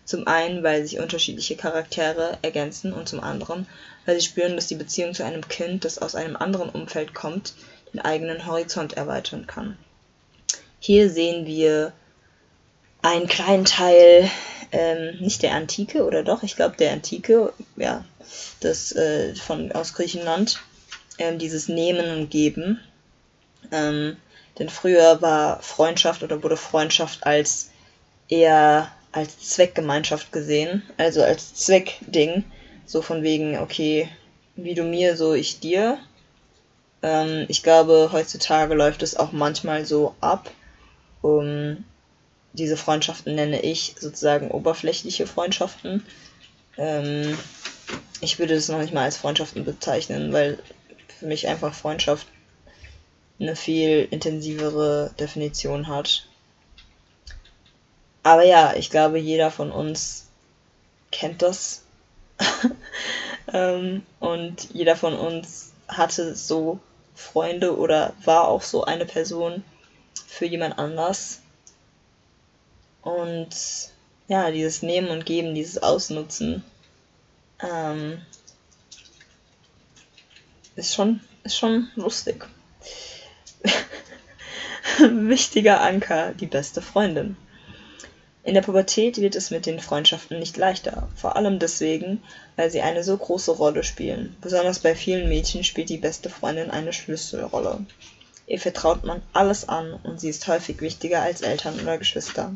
Zum 0.05 0.27
einen, 0.27 0.65
weil 0.65 0.85
sich 0.85 0.99
unterschiedliche 0.99 1.57
Charaktere 1.57 2.39
ergänzen 2.43 2.93
und 2.93 3.09
zum 3.09 3.21
anderen, 3.21 3.67
weil 4.07 4.19
sie 4.19 4.27
spüren, 4.27 4.57
dass 4.57 4.67
die 4.67 4.75
Beziehung 4.75 5.15
zu 5.15 5.25
einem 5.25 5.47
Kind, 5.47 5.85
das 5.85 5.99
aus 5.99 6.17
einem 6.17 6.37
anderen 6.37 6.69
Umfeld 6.69 7.15
kommt, 7.15 7.55
den 7.93 8.01
eigenen 8.01 8.47
Horizont 8.47 8.95
erweitern 8.95 9.47
kann. 9.47 9.77
Hier 10.81 11.11
sehen 11.11 11.47
wir 11.47 11.93
einen 13.03 13.29
kleinen 13.29 13.65
Teil, 13.65 14.29
ähm, 14.73 15.19
nicht 15.21 15.43
der 15.43 15.55
Antike 15.55 16.05
oder 16.05 16.23
doch, 16.23 16.43
ich 16.43 16.57
glaube 16.57 16.77
der 16.77 16.93
Antike, 16.93 17.53
ja, 17.77 18.05
das 18.61 18.93
äh, 18.93 19.35
von 19.35 19.73
aus 19.73 19.95
Griechenland, 19.95 20.61
ähm, 21.19 21.39
dieses 21.39 21.69
Nehmen 21.69 22.19
und 22.19 22.31
Geben. 22.31 22.81
Ähm, 23.73 24.17
denn 24.61 24.69
früher 24.69 25.21
war 25.23 25.61
Freundschaft 25.63 26.23
oder 26.23 26.43
wurde 26.43 26.57
Freundschaft 26.57 27.27
als 27.27 27.71
eher 28.29 28.93
als 29.11 29.39
Zweckgemeinschaft 29.41 30.31
gesehen, 30.31 30.83
also 30.99 31.23
als 31.25 31.55
Zweckding, 31.55 32.45
so 32.87 33.03
von 33.03 33.23
wegen, 33.23 33.59
okay, 33.59 34.09
wie 34.55 34.75
du 34.75 34.85
mir, 34.85 35.17
so 35.17 35.33
ich 35.33 35.59
dir. 35.61 35.99
Ähm, 37.03 37.47
ich 37.49 37.63
glaube, 37.63 38.11
heutzutage 38.13 38.75
läuft 38.75 39.03
es 39.03 39.17
auch 39.17 39.33
manchmal 39.33 39.85
so 39.87 40.15
ab, 40.21 40.51
um 41.23 41.83
diese 42.53 42.77
Freundschaften 42.77 43.35
nenne 43.35 43.63
ich 43.63 43.95
sozusagen 43.99 44.51
oberflächliche 44.51 45.27
Freundschaften. 45.27 46.05
Ähm, 46.77 47.37
ich 48.21 48.39
würde 48.39 48.55
das 48.55 48.69
noch 48.69 48.79
nicht 48.79 48.93
mal 48.93 49.05
als 49.05 49.17
Freundschaften 49.17 49.65
bezeichnen, 49.65 50.33
weil 50.33 50.59
für 51.19 51.27
mich 51.27 51.49
einfach 51.49 51.73
Freundschaft 51.73 52.27
eine 53.41 53.57
viel 53.57 54.07
intensivere 54.11 55.13
Definition 55.19 55.89
hat. 55.89 56.27
Aber 58.23 58.45
ja, 58.45 58.75
ich 58.75 58.91
glaube, 58.91 59.19
jeder 59.19 59.51
von 59.51 59.73
uns 59.73 60.29
kennt 61.11 61.43
das. 61.43 61.83
ähm, 63.53 64.03
und 64.19 64.69
jeder 64.75 64.97
von 64.97 65.15
uns 65.15 65.73
hatte 65.89 66.37
so 66.37 66.81
Freunde 67.15 67.77
oder 67.77 68.13
war 68.25 68.49
auch 68.49 68.63
so 68.63 68.85
eine 68.85 69.07
Person 69.07 69.65
für 70.27 70.47
jemand 70.47 70.79
anders. 70.79 71.41
Und 73.03 73.49
ja, 74.29 74.51
dieses 74.51 74.83
Nehmen 74.83 75.09
und 75.09 75.25
Geben, 75.25 75.55
dieses 75.55 75.83
Ausnutzen, 75.83 76.63
ähm, 77.63 78.21
ist 80.77 80.95
schon, 80.95 81.21
ist 81.43 81.57
schon 81.57 81.89
lustig. 81.97 82.47
Wichtiger 84.99 85.81
Anker, 85.81 86.33
die 86.33 86.47
beste 86.47 86.83
Freundin. 86.83 87.37
In 88.43 88.55
der 88.55 88.63
Pubertät 88.63 89.19
wird 89.19 89.37
es 89.37 89.51
mit 89.51 89.67
den 89.67 89.81
Freundschaften 89.81 90.39
nicht 90.39 90.57
leichter, 90.57 91.09
vor 91.15 91.37
allem 91.37 91.59
deswegen, 91.59 92.23
weil 92.57 92.71
sie 92.71 92.81
eine 92.81 93.05
so 93.05 93.17
große 93.17 93.53
Rolle 93.53 93.85
spielen. 93.85 94.37
Besonders 94.41 94.79
bei 94.79 94.95
vielen 94.95 95.29
Mädchen 95.29 95.63
spielt 95.63 95.91
die 95.91 95.99
beste 95.99 96.31
Freundin 96.31 96.71
eine 96.71 96.93
Schlüsselrolle. 96.93 97.85
Ihr 98.47 98.59
vertraut 98.59 99.05
man 99.05 99.23
alles 99.33 99.69
an 99.69 99.93
und 100.03 100.21
sie 100.21 100.31
ist 100.31 100.49
häufig 100.49 100.81
wichtiger 100.81 101.21
als 101.21 101.43
Eltern 101.43 101.79
oder 101.79 101.99
Geschwister. 101.99 102.53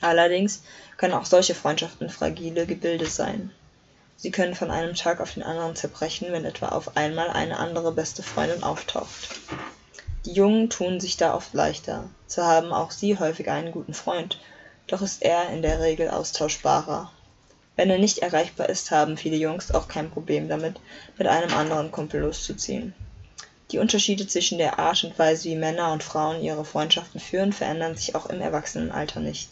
Allerdings 0.00 0.62
können 0.96 1.14
auch 1.14 1.26
solche 1.26 1.54
Freundschaften 1.54 2.08
fragile 2.08 2.64
Gebilde 2.64 3.06
sein. 3.06 3.50
Sie 4.16 4.30
können 4.30 4.54
von 4.54 4.70
einem 4.70 4.94
Tag 4.94 5.20
auf 5.20 5.34
den 5.34 5.42
anderen 5.42 5.74
zerbrechen, 5.74 6.30
wenn 6.30 6.44
etwa 6.44 6.68
auf 6.68 6.96
einmal 6.96 7.28
eine 7.28 7.58
andere 7.58 7.92
beste 7.92 8.22
Freundin 8.22 8.62
auftaucht. 8.62 9.28
Die 10.24 10.32
Jungen 10.32 10.70
tun 10.70 11.00
sich 11.00 11.16
da 11.16 11.34
oft 11.34 11.52
leichter. 11.52 12.08
Zwar 12.28 12.46
haben 12.46 12.72
auch 12.72 12.92
sie 12.92 13.18
häufig 13.18 13.50
einen 13.50 13.72
guten 13.72 13.92
Freund, 13.92 14.38
doch 14.86 15.02
ist 15.02 15.22
er 15.22 15.50
in 15.50 15.62
der 15.62 15.80
Regel 15.80 16.10
austauschbarer. 16.10 17.10
Wenn 17.74 17.90
er 17.90 17.98
nicht 17.98 18.18
erreichbar 18.18 18.68
ist, 18.68 18.90
haben 18.90 19.16
viele 19.16 19.36
Jungs 19.36 19.72
auch 19.72 19.88
kein 19.88 20.10
Problem 20.10 20.48
damit, 20.48 20.78
mit 21.18 21.26
einem 21.26 21.52
anderen 21.54 21.90
Kumpel 21.90 22.20
loszuziehen. 22.20 22.94
Die 23.72 23.78
Unterschiede 23.78 24.26
zwischen 24.26 24.58
der 24.58 24.78
Art 24.78 25.02
und 25.02 25.18
Weise, 25.18 25.48
wie 25.48 25.56
Männer 25.56 25.92
und 25.92 26.02
Frauen 26.02 26.42
ihre 26.42 26.64
Freundschaften 26.64 27.18
führen, 27.18 27.52
verändern 27.52 27.96
sich 27.96 28.14
auch 28.14 28.26
im 28.26 28.40
Erwachsenenalter 28.40 29.18
nicht. 29.18 29.48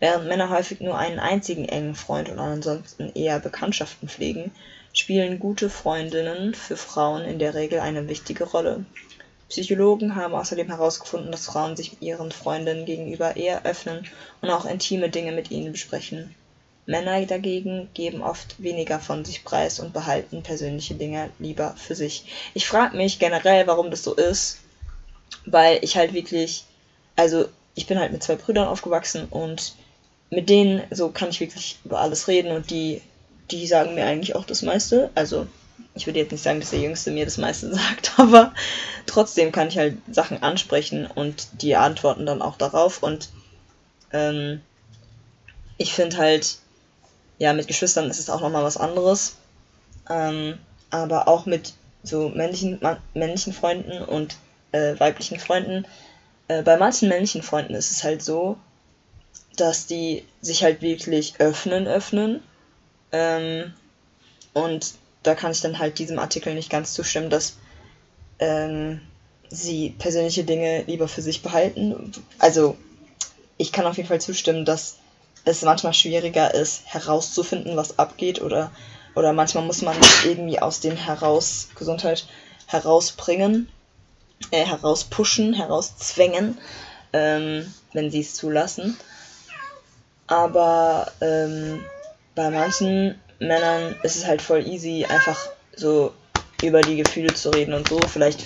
Während 0.00 0.26
Männer 0.26 0.50
häufig 0.50 0.80
nur 0.80 0.98
einen 0.98 1.20
einzigen 1.20 1.68
engen 1.68 1.94
Freund 1.94 2.28
und 2.28 2.40
ansonsten 2.40 3.12
eher 3.14 3.38
Bekanntschaften 3.38 4.08
pflegen, 4.08 4.50
spielen 4.92 5.38
gute 5.38 5.70
Freundinnen 5.70 6.54
für 6.54 6.76
Frauen 6.76 7.22
in 7.22 7.38
der 7.38 7.54
Regel 7.54 7.78
eine 7.78 8.08
wichtige 8.08 8.44
Rolle. 8.44 8.84
Psychologen 9.52 10.16
haben 10.16 10.34
außerdem 10.34 10.68
herausgefunden, 10.68 11.30
dass 11.30 11.44
Frauen 11.44 11.76
sich 11.76 12.00
ihren 12.00 12.32
Freundinnen 12.32 12.86
gegenüber 12.86 13.36
eher 13.36 13.66
öffnen 13.66 14.06
und 14.40 14.48
auch 14.48 14.64
intime 14.64 15.10
Dinge 15.10 15.32
mit 15.32 15.50
ihnen 15.50 15.72
besprechen. 15.72 16.34
Männer 16.86 17.26
dagegen 17.26 17.90
geben 17.92 18.22
oft 18.22 18.62
weniger 18.62 18.98
von 18.98 19.26
sich 19.26 19.44
preis 19.44 19.78
und 19.78 19.92
behalten 19.92 20.42
persönliche 20.42 20.94
Dinge 20.94 21.28
lieber 21.38 21.74
für 21.76 21.94
sich. 21.94 22.24
Ich 22.54 22.66
frage 22.66 22.96
mich 22.96 23.18
generell, 23.18 23.66
warum 23.66 23.90
das 23.90 24.02
so 24.02 24.14
ist, 24.14 24.56
weil 25.44 25.78
ich 25.82 25.98
halt 25.98 26.14
wirklich, 26.14 26.64
also 27.14 27.44
ich 27.74 27.86
bin 27.86 27.98
halt 27.98 28.10
mit 28.10 28.22
zwei 28.22 28.36
Brüdern 28.36 28.68
aufgewachsen 28.68 29.26
und 29.28 29.74
mit 30.30 30.48
denen 30.48 30.82
so 30.90 31.10
kann 31.10 31.28
ich 31.28 31.40
wirklich 31.40 31.76
über 31.84 32.00
alles 32.00 32.26
reden 32.26 32.52
und 32.52 32.70
die, 32.70 33.02
die 33.50 33.66
sagen 33.66 33.94
mir 33.94 34.06
eigentlich 34.06 34.34
auch 34.34 34.46
das 34.46 34.62
meiste. 34.62 35.10
Also 35.14 35.46
ich 35.94 36.06
würde 36.06 36.18
jetzt 36.18 36.32
nicht 36.32 36.42
sagen, 36.42 36.60
dass 36.60 36.70
der 36.70 36.80
Jüngste 36.80 37.10
mir 37.10 37.24
das 37.24 37.38
meiste 37.38 37.72
sagt, 37.74 38.12
aber 38.18 38.54
trotzdem 39.06 39.52
kann 39.52 39.68
ich 39.68 39.78
halt 39.78 39.96
Sachen 40.10 40.42
ansprechen 40.42 41.06
und 41.06 41.48
die 41.62 41.76
antworten 41.76 42.26
dann 42.26 42.42
auch 42.42 42.56
darauf. 42.56 43.02
Und 43.02 43.30
ähm, 44.12 44.60
ich 45.78 45.92
finde 45.92 46.18
halt, 46.18 46.58
ja, 47.38 47.52
mit 47.52 47.66
Geschwistern 47.66 48.10
ist 48.10 48.18
es 48.18 48.30
auch 48.30 48.40
nochmal 48.40 48.64
was 48.64 48.76
anderes. 48.76 49.36
Ähm, 50.08 50.58
aber 50.90 51.28
auch 51.28 51.46
mit 51.46 51.72
so 52.02 52.28
männlichen, 52.28 52.80
männlichen 53.14 53.52
Freunden 53.52 54.02
und 54.02 54.36
äh, 54.72 54.98
weiblichen 54.98 55.38
Freunden. 55.38 55.86
Äh, 56.48 56.62
bei 56.62 56.76
manchen 56.76 57.08
männlichen 57.08 57.42
Freunden 57.42 57.74
ist 57.74 57.90
es 57.90 58.04
halt 58.04 58.22
so, 58.22 58.58
dass 59.56 59.86
die 59.86 60.24
sich 60.40 60.62
halt 60.62 60.82
wirklich 60.82 61.34
öffnen, 61.38 61.86
öffnen. 61.86 62.42
Ähm, 63.12 63.72
und 64.54 64.94
da 65.22 65.34
kann 65.34 65.52
ich 65.52 65.60
dann 65.60 65.78
halt 65.78 65.98
diesem 65.98 66.18
Artikel 66.18 66.54
nicht 66.54 66.70
ganz 66.70 66.94
zustimmen, 66.94 67.30
dass 67.30 67.56
ähm, 68.38 69.00
sie 69.48 69.90
persönliche 69.90 70.44
Dinge 70.44 70.82
lieber 70.82 71.08
für 71.08 71.22
sich 71.22 71.42
behalten. 71.42 72.12
Also 72.38 72.76
ich 73.58 73.72
kann 73.72 73.86
auf 73.86 73.96
jeden 73.96 74.08
Fall 74.08 74.20
zustimmen, 74.20 74.64
dass 74.64 74.96
es 75.44 75.62
manchmal 75.62 75.94
schwieriger 75.94 76.54
ist, 76.54 76.82
herauszufinden, 76.86 77.76
was 77.76 77.98
abgeht 77.98 78.40
oder, 78.40 78.70
oder 79.14 79.32
manchmal 79.32 79.64
muss 79.64 79.82
man 79.82 79.96
irgendwie 80.24 80.60
aus 80.60 80.80
dem 80.80 80.96
heraus 80.96 81.68
Gesundheit 81.76 82.26
herausbringen, 82.66 83.68
äh, 84.50 84.64
herauspushen, 84.64 85.54
herauszwängen, 85.54 86.58
ähm, 87.12 87.72
wenn 87.92 88.10
sie 88.10 88.20
es 88.20 88.34
zulassen. 88.34 88.96
Aber 90.26 91.12
ähm, 91.20 91.84
bei 92.34 92.50
manchen 92.50 93.20
Männern 93.46 93.96
ist 94.02 94.16
es 94.16 94.26
halt 94.26 94.42
voll 94.42 94.66
easy, 94.66 95.04
einfach 95.04 95.48
so 95.76 96.12
über 96.62 96.80
die 96.80 96.96
Gefühle 96.96 97.34
zu 97.34 97.50
reden 97.50 97.74
und 97.74 97.88
so. 97.88 97.98
Vielleicht 97.98 98.42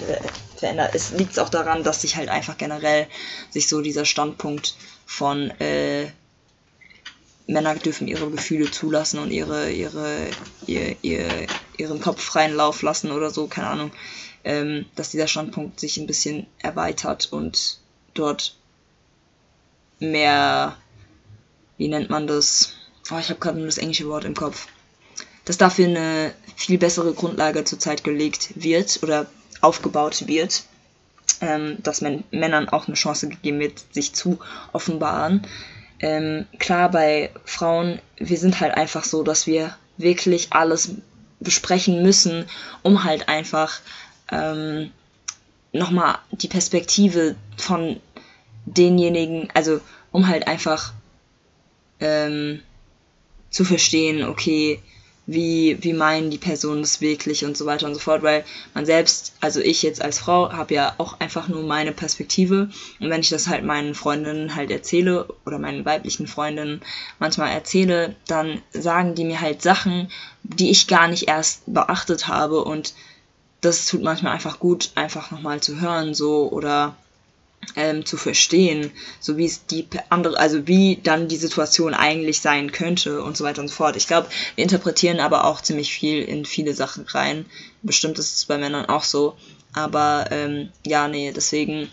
verändert 0.56 0.94
es 0.94 1.10
liegt 1.10 1.32
es 1.32 1.38
auch 1.38 1.50
daran, 1.50 1.84
dass 1.84 2.00
sich 2.00 2.16
halt 2.16 2.28
einfach 2.28 2.56
generell 2.56 3.06
sich 3.50 3.68
so 3.68 3.80
dieser 3.80 4.04
Standpunkt 4.04 4.74
von 5.04 5.50
äh, 5.60 6.06
Männer 7.46 7.74
dürfen 7.76 8.08
ihre 8.08 8.30
Gefühle 8.30 8.70
zulassen 8.70 9.20
und 9.20 9.30
ihre, 9.30 9.70
ihre, 9.70 10.28
ihr, 10.66 10.96
ihr, 11.02 11.46
ihren 11.76 12.00
Kopf 12.00 12.22
freien 12.22 12.54
Lauf 12.54 12.82
lassen 12.82 13.12
oder 13.12 13.30
so, 13.30 13.46
keine 13.46 13.68
Ahnung. 13.68 13.92
ähm, 14.46 14.86
dass 14.94 15.10
dieser 15.10 15.26
Standpunkt 15.26 15.80
sich 15.80 15.96
ein 15.96 16.06
bisschen 16.06 16.46
erweitert 16.60 17.32
und 17.32 17.80
dort 18.14 18.56
mehr, 19.98 20.76
wie 21.78 21.88
nennt 21.88 22.10
man 22.10 22.28
das? 22.28 22.74
Oh, 23.10 23.18
ich 23.18 23.28
habe 23.28 23.40
gerade 23.40 23.58
nur 23.58 23.66
das 23.66 23.78
englische 23.78 24.08
Wort 24.08 24.24
im 24.24 24.34
Kopf. 24.34 24.68
Dass 25.46 25.56
dafür 25.56 25.86
eine 25.86 26.34
viel 26.56 26.76
bessere 26.76 27.14
Grundlage 27.14 27.64
zurzeit 27.64 28.04
gelegt 28.04 28.50
wird 28.56 29.02
oder 29.02 29.26
aufgebaut 29.62 30.26
wird, 30.26 30.64
ähm, 31.40 31.78
dass 31.82 32.02
man 32.02 32.24
Männern 32.30 32.68
auch 32.68 32.86
eine 32.86 32.96
Chance 32.96 33.28
gegeben 33.28 33.60
wird, 33.60 33.84
sich 33.92 34.12
zu 34.12 34.38
offenbaren. 34.72 35.46
Ähm, 36.00 36.46
klar, 36.58 36.90
bei 36.90 37.30
Frauen, 37.44 38.00
wir 38.18 38.36
sind 38.36 38.60
halt 38.60 38.74
einfach 38.74 39.04
so, 39.04 39.22
dass 39.22 39.46
wir 39.46 39.74
wirklich 39.96 40.52
alles 40.52 40.90
besprechen 41.40 42.02
müssen, 42.02 42.46
um 42.82 43.04
halt 43.04 43.28
einfach 43.28 43.80
ähm, 44.30 44.90
nochmal 45.72 46.18
die 46.32 46.48
Perspektive 46.48 47.36
von 47.56 48.00
denjenigen, 48.64 49.48
also 49.54 49.80
um 50.12 50.28
halt 50.28 50.48
einfach 50.48 50.92
ähm, 52.00 52.60
zu 53.50 53.64
verstehen, 53.64 54.24
okay, 54.24 54.82
wie, 55.26 55.76
wie 55.82 55.92
meinen 55.92 56.30
die 56.30 56.38
Personen 56.38 56.82
das 56.82 57.00
wirklich 57.00 57.44
und 57.44 57.56
so 57.56 57.66
weiter 57.66 57.86
und 57.86 57.94
so 57.94 58.00
fort, 58.00 58.22
weil 58.22 58.44
man 58.74 58.86
selbst, 58.86 59.34
also 59.40 59.60
ich 59.60 59.82
jetzt 59.82 60.00
als 60.00 60.20
Frau, 60.20 60.52
habe 60.52 60.74
ja 60.74 60.94
auch 60.98 61.18
einfach 61.18 61.48
nur 61.48 61.64
meine 61.64 61.92
Perspektive. 61.92 62.70
Und 63.00 63.10
wenn 63.10 63.20
ich 63.20 63.28
das 63.28 63.48
halt 63.48 63.64
meinen 63.64 63.94
Freundinnen 63.94 64.54
halt 64.54 64.70
erzähle 64.70 65.26
oder 65.44 65.58
meinen 65.58 65.84
weiblichen 65.84 66.28
Freundinnen 66.28 66.80
manchmal 67.18 67.50
erzähle, 67.50 68.14
dann 68.28 68.62
sagen 68.72 69.14
die 69.16 69.24
mir 69.24 69.40
halt 69.40 69.62
Sachen, 69.62 70.10
die 70.44 70.70
ich 70.70 70.86
gar 70.86 71.08
nicht 71.08 71.28
erst 71.28 71.62
beachtet 71.66 72.28
habe. 72.28 72.62
Und 72.62 72.94
das 73.60 73.86
tut 73.86 74.02
manchmal 74.02 74.32
einfach 74.32 74.60
gut, 74.60 74.92
einfach 74.94 75.32
nochmal 75.32 75.60
zu 75.60 75.80
hören 75.80 76.14
so 76.14 76.48
oder 76.52 76.94
ähm, 77.74 78.06
zu 78.06 78.16
verstehen, 78.16 78.90
so 79.20 79.36
wie 79.36 79.46
es 79.46 79.66
die 79.66 79.86
andere, 80.08 80.38
also 80.38 80.66
wie 80.66 81.00
dann 81.02 81.28
die 81.28 81.36
Situation 81.36 81.94
eigentlich 81.94 82.40
sein 82.40 82.72
könnte 82.72 83.22
und 83.22 83.36
so 83.36 83.44
weiter 83.44 83.60
und 83.60 83.68
so 83.68 83.74
fort. 83.74 83.96
Ich 83.96 84.06
glaube, 84.06 84.28
wir 84.54 84.62
interpretieren 84.62 85.20
aber 85.20 85.44
auch 85.44 85.60
ziemlich 85.60 85.92
viel 85.92 86.22
in 86.22 86.44
viele 86.44 86.74
Sachen 86.74 87.04
rein. 87.06 87.46
Bestimmt 87.82 88.18
ist 88.18 88.36
es 88.36 88.44
bei 88.46 88.58
Männern 88.58 88.86
auch 88.86 89.04
so. 89.04 89.36
Aber 89.72 90.26
ähm, 90.30 90.70
ja, 90.86 91.08
nee, 91.08 91.32
deswegen 91.34 91.90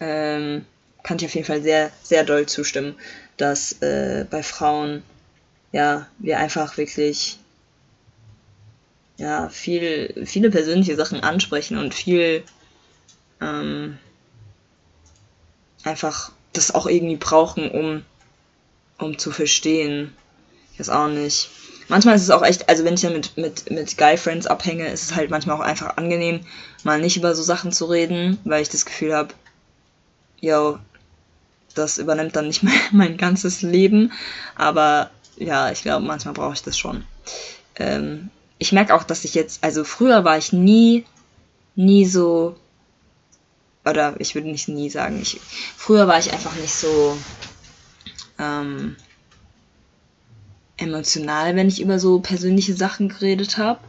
ähm, 0.00 0.66
kann 1.02 1.16
ich 1.18 1.24
auf 1.24 1.34
jeden 1.34 1.46
Fall 1.46 1.62
sehr, 1.62 1.90
sehr 2.02 2.24
doll 2.24 2.46
zustimmen, 2.46 2.94
dass 3.36 3.80
äh, 3.80 4.26
bei 4.28 4.42
Frauen 4.42 5.02
ja 5.72 6.06
wir 6.18 6.38
einfach 6.38 6.76
wirklich 6.76 7.38
ja 9.16 9.48
viel, 9.48 10.24
viele 10.26 10.50
persönliche 10.50 10.96
Sachen 10.96 11.20
ansprechen 11.20 11.78
und 11.78 11.94
viel 11.94 12.42
ähm, 13.40 13.98
einfach 15.84 16.32
das 16.52 16.74
auch 16.74 16.86
irgendwie 16.86 17.16
brauchen, 17.16 17.70
um, 17.70 18.04
um 18.98 19.18
zu 19.18 19.30
verstehen. 19.30 20.14
Ich 20.72 20.80
weiß 20.80 20.90
auch 20.90 21.08
nicht. 21.08 21.50
Manchmal 21.88 22.16
ist 22.16 22.22
es 22.22 22.30
auch 22.30 22.42
echt, 22.42 22.68
also 22.68 22.84
wenn 22.84 22.94
ich 22.94 23.02
dann 23.02 23.12
mit, 23.12 23.36
mit, 23.36 23.70
mit 23.70 23.98
Guy 23.98 24.16
Friends 24.16 24.46
abhänge, 24.46 24.88
ist 24.88 25.02
es 25.02 25.14
halt 25.14 25.30
manchmal 25.30 25.56
auch 25.56 25.60
einfach 25.60 25.96
angenehm, 25.96 26.40
mal 26.82 27.00
nicht 27.00 27.16
über 27.16 27.34
so 27.34 27.42
Sachen 27.42 27.72
zu 27.72 27.84
reden, 27.86 28.38
weil 28.44 28.62
ich 28.62 28.70
das 28.70 28.86
Gefühl 28.86 29.14
habe, 29.14 29.34
yo, 30.40 30.78
das 31.74 31.98
übernimmt 31.98 32.36
dann 32.36 32.46
nicht 32.46 32.62
mehr 32.62 32.72
mein 32.92 33.16
ganzes 33.16 33.62
Leben. 33.62 34.12
Aber 34.54 35.10
ja, 35.36 35.70
ich 35.70 35.82
glaube, 35.82 36.06
manchmal 36.06 36.34
brauche 36.34 36.54
ich 36.54 36.62
das 36.62 36.78
schon. 36.78 37.04
Ähm, 37.76 38.30
ich 38.58 38.72
merke 38.72 38.94
auch, 38.94 39.02
dass 39.02 39.24
ich 39.24 39.34
jetzt, 39.34 39.62
also 39.62 39.84
früher 39.84 40.24
war 40.24 40.38
ich 40.38 40.52
nie, 40.52 41.04
nie 41.74 42.06
so 42.06 42.56
oder 43.84 44.14
ich 44.18 44.34
würde 44.34 44.48
nicht 44.48 44.68
nie 44.68 44.90
sagen, 44.90 45.20
ich, 45.20 45.40
früher 45.76 46.08
war 46.08 46.18
ich 46.18 46.32
einfach 46.32 46.54
nicht 46.56 46.74
so 46.74 47.16
ähm, 48.38 48.96
emotional, 50.76 51.56
wenn 51.56 51.68
ich 51.68 51.80
über 51.80 51.98
so 51.98 52.20
persönliche 52.20 52.74
Sachen 52.74 53.08
geredet 53.08 53.58
habe. 53.58 53.80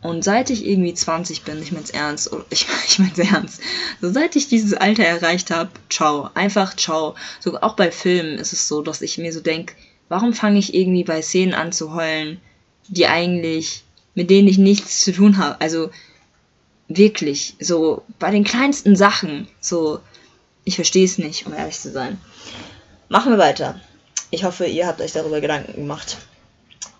Und 0.00 0.22
seit 0.22 0.50
ich 0.50 0.64
irgendwie 0.64 0.94
20 0.94 1.42
bin, 1.42 1.60
ich 1.60 1.72
mein's 1.72 1.90
ernst, 1.90 2.30
ich, 2.50 2.66
ich 2.86 2.98
mein's 2.98 3.18
ernst, 3.18 3.60
so 4.00 4.12
seit 4.12 4.36
ich 4.36 4.48
dieses 4.48 4.74
Alter 4.74 5.04
erreicht 5.04 5.50
habe, 5.50 5.70
ciao, 5.88 6.30
einfach 6.34 6.76
ciao. 6.76 7.14
So 7.40 7.60
auch 7.60 7.74
bei 7.74 7.90
Filmen 7.90 8.38
ist 8.38 8.52
es 8.52 8.68
so, 8.68 8.82
dass 8.82 9.02
ich 9.02 9.18
mir 9.18 9.32
so 9.32 9.40
denke, 9.40 9.74
warum 10.08 10.34
fange 10.34 10.58
ich 10.58 10.74
irgendwie 10.74 11.04
bei 11.04 11.22
Szenen 11.22 11.54
an 11.54 11.72
zu 11.72 11.94
heulen, 11.94 12.40
die 12.88 13.06
eigentlich, 13.06 13.84
mit 14.14 14.30
denen 14.30 14.48
ich 14.48 14.58
nichts 14.58 15.02
zu 15.02 15.12
tun 15.12 15.36
habe. 15.36 15.60
Also 15.60 15.90
Wirklich. 16.88 17.54
So 17.60 18.02
bei 18.18 18.30
den 18.30 18.44
kleinsten 18.44 18.96
Sachen. 18.96 19.46
So, 19.60 20.00
ich 20.64 20.74
verstehe 20.74 21.04
es 21.04 21.18
nicht, 21.18 21.46
um 21.46 21.52
ehrlich 21.52 21.78
zu 21.78 21.90
sein. 21.90 22.18
Machen 23.08 23.32
wir 23.32 23.38
weiter. 23.38 23.80
Ich 24.30 24.44
hoffe, 24.44 24.66
ihr 24.66 24.86
habt 24.86 25.00
euch 25.00 25.12
darüber 25.12 25.40
Gedanken 25.40 25.72
gemacht. 25.72 26.18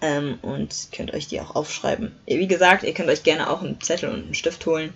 Ähm, 0.01 0.39
und 0.43 0.89
könnt 0.93 1.13
euch 1.13 1.27
die 1.27 1.41
auch 1.41 1.57
aufschreiben. 1.57 2.15
Wie 2.27 2.47
gesagt, 2.47 2.85
ihr 2.85 2.95
könnt 2.95 3.09
euch 3.09 3.25
gerne 3.25 3.51
auch 3.51 3.63
einen 3.63 3.81
Zettel 3.81 4.11
und 4.11 4.25
einen 4.25 4.35
Stift 4.35 4.65
holen. 4.67 4.95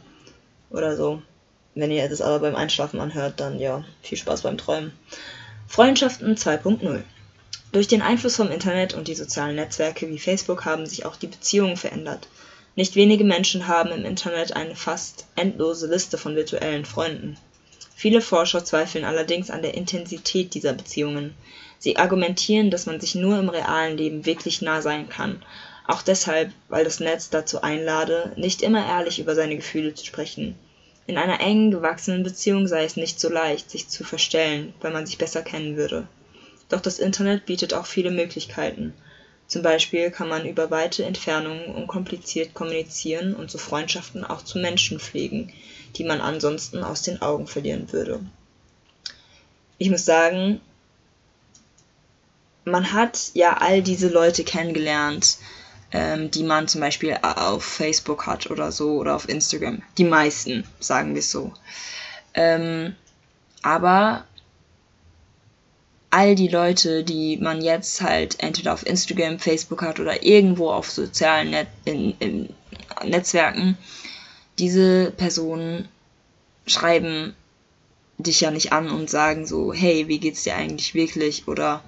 Oder 0.70 0.96
so. 0.96 1.20
Wenn 1.74 1.90
ihr 1.90 2.09
das 2.09 2.20
aber 2.20 2.38
beim 2.40 2.55
Einschlafen 2.55 3.00
anhört, 3.00 3.40
dann 3.40 3.59
ja, 3.59 3.85
viel 4.02 4.18
Spaß 4.18 4.42
beim 4.42 4.59
Träumen. 4.59 4.92
Freundschaften 5.66 6.37
2.0. 6.37 7.02
Durch 7.72 7.88
den 7.88 8.02
Einfluss 8.02 8.37
vom 8.37 8.50
Internet 8.50 8.92
und 8.92 9.09
die 9.09 9.14
sozialen 9.14 9.57
Netzwerke 9.57 10.09
wie 10.09 10.18
Facebook 10.18 10.66
haben 10.66 10.87
sich 10.87 11.07
auch 11.07 11.16
die 11.16 11.26
Beziehungen 11.26 11.78
verändert. 11.78 12.28
Nicht 12.74 12.96
wenige 12.96 13.24
Menschen 13.24 13.66
haben 13.66 13.90
im 13.90 14.06
Internet 14.06 14.56
eine 14.56 14.74
fast 14.74 15.26
endlose 15.37 15.87
Liste 15.88 16.16
von 16.16 16.37
virtuellen 16.37 16.87
Freunden. 16.87 17.37
Viele 17.94 18.22
Forscher 18.22 18.64
zweifeln 18.64 19.04
allerdings 19.04 19.50
an 19.50 19.61
der 19.61 19.74
Intensität 19.74 20.54
dieser 20.54 20.72
Beziehungen. 20.72 21.35
Sie 21.78 21.98
argumentieren, 21.98 22.70
dass 22.70 22.87
man 22.87 22.98
sich 22.98 23.14
nur 23.14 23.38
im 23.38 23.50
realen 23.50 23.98
Leben 23.98 24.24
wirklich 24.24 24.62
nah 24.62 24.80
sein 24.80 25.11
kann, 25.11 25.42
auch 25.87 26.00
deshalb, 26.00 26.50
weil 26.70 26.85
das 26.85 26.98
Netz 26.98 27.28
dazu 27.28 27.61
einlade, 27.61 28.32
nicht 28.37 28.62
immer 28.62 28.87
ehrlich 28.87 29.18
über 29.18 29.35
seine 29.35 29.56
Gefühle 29.56 29.94
zu 29.94 30.06
sprechen. 30.06 30.54
In 31.06 31.18
einer 31.18 31.40
engen, 31.40 31.72
gewachsenen 31.72 32.22
Beziehung 32.22 32.68
sei 32.68 32.85
es 32.85 32.96
nicht 32.96 33.20
so 33.20 33.28
leicht, 33.28 33.70
sich 33.70 33.88
zu 33.88 34.02
verstellen, 34.02 34.72
weil 34.80 34.92
man 34.92 35.04
sich 35.04 35.18
besser 35.18 35.42
kennen 35.42 35.76
würde. 35.76 36.06
Doch 36.70 36.80
das 36.80 36.98
Internet 36.98 37.44
bietet 37.44 37.74
auch 37.74 37.85
viele 37.85 38.11
Möglichkeiten 38.11 38.94
zum 39.52 39.60
Beispiel 39.60 40.10
kann 40.10 40.30
man 40.30 40.46
über 40.46 40.70
weite 40.70 41.04
Entfernungen 41.04 41.66
unkompliziert 41.66 42.54
kommunizieren 42.54 43.34
und 43.34 43.50
so 43.50 43.58
Freundschaften 43.58 44.24
auch 44.24 44.42
zu 44.42 44.58
Menschen 44.58 44.98
pflegen, 44.98 45.52
die 45.96 46.04
man 46.04 46.22
ansonsten 46.22 46.82
aus 46.82 47.02
den 47.02 47.20
Augen 47.20 47.46
verlieren 47.46 47.92
würde. 47.92 48.20
Ich 49.76 49.90
muss 49.90 50.06
sagen, 50.06 50.62
man 52.64 52.94
hat 52.94 53.30
ja 53.34 53.58
all 53.58 53.82
diese 53.82 54.08
Leute 54.08 54.42
kennengelernt, 54.42 55.36
ähm, 55.92 56.30
die 56.30 56.44
man 56.44 56.66
zum 56.66 56.80
Beispiel 56.80 57.18
auf 57.20 57.62
Facebook 57.62 58.24
hat 58.24 58.50
oder 58.50 58.72
so 58.72 58.94
oder 58.94 59.14
auf 59.14 59.28
Instagram. 59.28 59.82
Die 59.98 60.04
meisten, 60.04 60.64
sagen 60.80 61.12
wir 61.12 61.20
es 61.20 61.30
so. 61.30 61.52
Ähm, 62.32 62.96
aber 63.60 64.24
all 66.12 66.35
die 66.35 66.48
Leute, 66.48 67.05
die 67.05 67.38
man 67.38 67.62
jetzt 67.62 68.03
halt 68.03 68.38
entweder 68.40 68.75
auf 68.75 68.87
Instagram, 68.87 69.38
Facebook 69.38 69.81
hat 69.83 69.98
oder 69.98 70.22
irgendwo 70.22 70.70
auf 70.70 70.90
sozialen 70.90 71.51
Net 71.51 71.68
in, 71.87 72.14
in 72.18 72.48
Netzwerken, 73.03 73.79
diese 74.59 75.11
Personen 75.11 75.88
schreiben 76.66 77.35
dich 78.18 78.42
ja 78.42 78.51
nicht 78.51 78.72
an 78.72 78.90
und 78.90 79.09
sagen 79.09 79.46
so, 79.46 79.72
hey, 79.72 80.07
wie 80.07 80.18
geht's 80.18 80.42
dir 80.42 80.55
eigentlich 80.55 80.92
wirklich? 80.92 81.48
Oder 81.48 81.83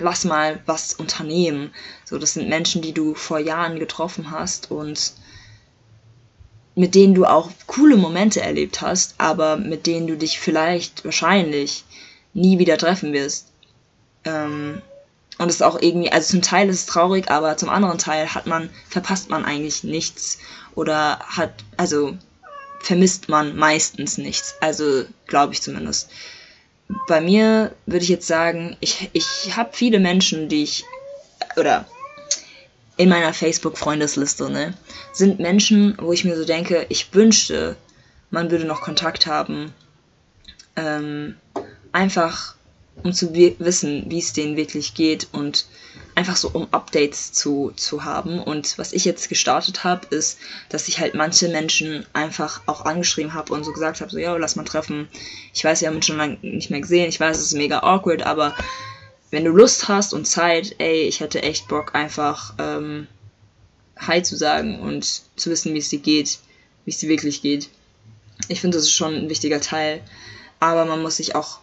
lass 0.00 0.24
mal 0.24 0.60
was 0.66 0.92
unternehmen. 0.92 1.72
So, 2.04 2.18
das 2.18 2.34
sind 2.34 2.48
Menschen, 2.48 2.82
die 2.82 2.92
du 2.92 3.14
vor 3.14 3.38
Jahren 3.38 3.78
getroffen 3.78 4.32
hast 4.32 4.72
und 4.72 5.12
mit 6.74 6.96
denen 6.96 7.14
du 7.14 7.24
auch 7.24 7.50
coole 7.68 7.96
Momente 7.96 8.40
erlebt 8.40 8.80
hast, 8.80 9.14
aber 9.18 9.56
mit 9.56 9.86
denen 9.86 10.08
du 10.08 10.16
dich 10.16 10.40
vielleicht 10.40 11.04
wahrscheinlich 11.04 11.84
nie 12.34 12.58
wieder 12.58 12.78
treffen 12.78 13.12
wirst. 13.12 13.48
Ähm, 14.24 14.82
und 15.38 15.48
es 15.48 15.56
ist 15.56 15.62
auch 15.62 15.80
irgendwie, 15.80 16.12
also 16.12 16.30
zum 16.30 16.42
Teil 16.42 16.68
ist 16.68 16.80
es 16.80 16.86
traurig, 16.86 17.30
aber 17.30 17.56
zum 17.56 17.68
anderen 17.68 17.98
Teil 17.98 18.34
hat 18.34 18.46
man, 18.46 18.70
verpasst 18.88 19.30
man 19.30 19.44
eigentlich 19.44 19.82
nichts 19.82 20.38
oder 20.74 21.18
hat, 21.20 21.52
also 21.76 22.16
vermisst 22.80 23.28
man 23.28 23.56
meistens 23.56 24.18
nichts. 24.18 24.54
Also 24.60 25.04
glaube 25.26 25.52
ich 25.52 25.62
zumindest. 25.62 26.10
Bei 27.08 27.20
mir 27.20 27.74
würde 27.86 28.04
ich 28.04 28.10
jetzt 28.10 28.26
sagen, 28.26 28.76
ich, 28.80 29.08
ich 29.12 29.56
habe 29.56 29.70
viele 29.72 29.98
Menschen, 29.98 30.48
die 30.48 30.64
ich, 30.64 30.84
oder 31.56 31.86
in 32.96 33.08
meiner 33.08 33.32
Facebook-Freundesliste, 33.32 34.50
ne, 34.50 34.74
sind 35.12 35.40
Menschen, 35.40 35.96
wo 35.98 36.12
ich 36.12 36.24
mir 36.24 36.36
so 36.36 36.44
denke, 36.44 36.86
ich 36.88 37.14
wünschte, 37.14 37.76
man 38.30 38.50
würde 38.50 38.64
noch 38.64 38.82
Kontakt 38.82 39.26
haben. 39.26 39.72
Ähm, 40.76 41.36
einfach 41.92 42.54
um 43.02 43.12
zu 43.12 43.34
wissen, 43.34 44.04
wie 44.08 44.18
es 44.18 44.32
denen 44.32 44.56
wirklich 44.56 44.94
geht 44.94 45.28
und 45.32 45.66
einfach 46.14 46.36
so 46.36 46.50
um 46.52 46.68
Updates 46.72 47.32
zu, 47.32 47.72
zu 47.74 48.04
haben. 48.04 48.38
Und 48.38 48.76
was 48.76 48.92
ich 48.92 49.04
jetzt 49.04 49.28
gestartet 49.28 49.82
habe, 49.82 50.06
ist, 50.14 50.38
dass 50.68 50.88
ich 50.88 51.00
halt 51.00 51.14
manche 51.14 51.48
Menschen 51.48 52.04
einfach 52.12 52.60
auch 52.66 52.84
angeschrieben 52.84 53.32
habe 53.32 53.52
und 53.52 53.64
so 53.64 53.72
gesagt 53.72 54.00
habe, 54.00 54.10
so, 54.10 54.18
ja, 54.18 54.36
lass 54.36 54.56
mal 54.56 54.64
treffen. 54.64 55.08
Ich 55.54 55.64
weiß, 55.64 55.80
wir 55.80 55.88
haben 55.88 55.96
uns 55.96 56.06
schon 56.06 56.18
lange 56.18 56.38
nicht 56.42 56.70
mehr 56.70 56.80
gesehen. 56.80 57.08
Ich 57.08 57.18
weiß, 57.18 57.38
es 57.38 57.46
ist 57.46 57.54
mega 57.54 57.82
awkward, 57.82 58.24
aber 58.24 58.54
wenn 59.30 59.44
du 59.44 59.50
Lust 59.50 59.88
hast 59.88 60.12
und 60.12 60.26
Zeit, 60.26 60.74
ey, 60.78 61.02
ich 61.02 61.20
hätte 61.20 61.42
echt 61.42 61.68
Bock, 61.68 61.94
einfach 61.94 62.54
ähm, 62.58 63.06
Hi 63.96 64.22
zu 64.22 64.36
sagen 64.36 64.80
und 64.80 65.22
zu 65.36 65.50
wissen, 65.50 65.72
wie 65.72 65.78
es 65.78 65.88
dir 65.88 66.00
geht, 66.00 66.38
wie 66.84 66.90
es 66.90 66.98
dir 66.98 67.08
wirklich 67.08 67.40
geht. 67.40 67.70
Ich 68.48 68.60
finde, 68.60 68.76
das 68.76 68.84
ist 68.86 68.92
schon 68.92 69.14
ein 69.14 69.28
wichtiger 69.30 69.60
Teil. 69.60 70.02
Aber 70.60 70.84
man 70.84 71.02
muss 71.02 71.16
sich 71.16 71.34
auch 71.34 71.60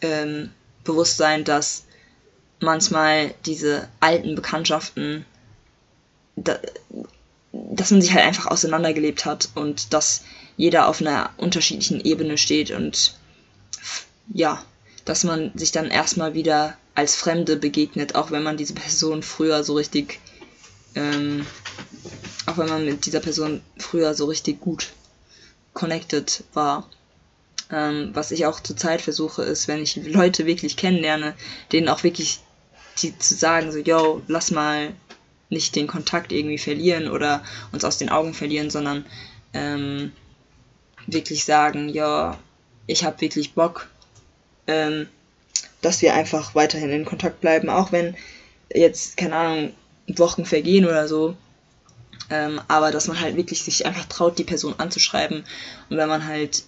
ähm, 0.00 0.50
bewusst 0.84 1.16
sein, 1.16 1.44
dass 1.44 1.84
manchmal 2.60 3.34
diese 3.46 3.88
alten 4.00 4.34
Bekanntschaften, 4.34 5.24
da, 6.36 6.58
dass 7.52 7.90
man 7.90 8.00
sich 8.00 8.12
halt 8.12 8.24
einfach 8.24 8.46
auseinandergelebt 8.46 9.24
hat 9.24 9.50
und 9.54 9.92
dass 9.92 10.24
jeder 10.56 10.88
auf 10.88 11.00
einer 11.00 11.30
unterschiedlichen 11.36 12.00
Ebene 12.00 12.36
steht 12.36 12.70
und 12.70 13.14
ja, 14.32 14.62
dass 15.04 15.24
man 15.24 15.52
sich 15.54 15.72
dann 15.72 15.90
erstmal 15.90 16.34
wieder 16.34 16.76
als 16.94 17.14
Fremde 17.14 17.56
begegnet, 17.56 18.14
auch 18.14 18.30
wenn 18.30 18.42
man 18.42 18.56
diese 18.56 18.74
Person 18.74 19.22
früher 19.22 19.64
so 19.64 19.74
richtig, 19.74 20.20
ähm, 20.94 21.46
auch 22.46 22.58
wenn 22.58 22.68
man 22.68 22.84
mit 22.84 23.06
dieser 23.06 23.20
Person 23.20 23.62
früher 23.78 24.14
so 24.14 24.26
richtig 24.26 24.60
gut 24.60 24.88
connected 25.72 26.42
war. 26.54 26.88
Ähm, 27.70 28.10
was 28.14 28.30
ich 28.30 28.46
auch 28.46 28.60
zurzeit 28.60 29.02
versuche, 29.02 29.42
ist, 29.42 29.68
wenn 29.68 29.82
ich 29.82 29.96
Leute 29.96 30.46
wirklich 30.46 30.76
kennenlerne, 30.76 31.34
denen 31.72 31.88
auch 31.88 32.02
wirklich 32.02 32.40
die 33.02 33.16
zu 33.18 33.34
sagen, 33.34 33.70
so, 33.70 33.78
yo, 33.78 34.22
lass 34.26 34.50
mal 34.50 34.92
nicht 35.50 35.76
den 35.76 35.86
Kontakt 35.86 36.32
irgendwie 36.32 36.58
verlieren 36.58 37.08
oder 37.08 37.42
uns 37.72 37.84
aus 37.84 37.98
den 37.98 38.08
Augen 38.08 38.34
verlieren, 38.34 38.70
sondern 38.70 39.06
ähm, 39.54 40.12
wirklich 41.06 41.44
sagen, 41.44 41.88
ja, 41.88 42.38
ich 42.86 43.04
habe 43.04 43.20
wirklich 43.20 43.54
Bock, 43.54 43.88
ähm, 44.66 45.08
dass 45.80 46.02
wir 46.02 46.14
einfach 46.14 46.54
weiterhin 46.54 46.90
in 46.90 47.04
Kontakt 47.04 47.40
bleiben, 47.40 47.70
auch 47.70 47.92
wenn 47.92 48.16
jetzt, 48.72 49.16
keine 49.16 49.36
Ahnung, 49.36 49.72
Wochen 50.08 50.44
vergehen 50.44 50.84
oder 50.84 51.08
so. 51.08 51.36
Ähm, 52.30 52.60
aber 52.68 52.90
dass 52.90 53.08
man 53.08 53.20
halt 53.20 53.36
wirklich 53.36 53.62
sich 53.62 53.86
einfach 53.86 54.04
traut, 54.04 54.38
die 54.38 54.44
Person 54.44 54.74
anzuschreiben. 54.78 55.44
Und 55.88 55.96
wenn 55.96 56.08
man 56.08 56.26
halt 56.26 56.64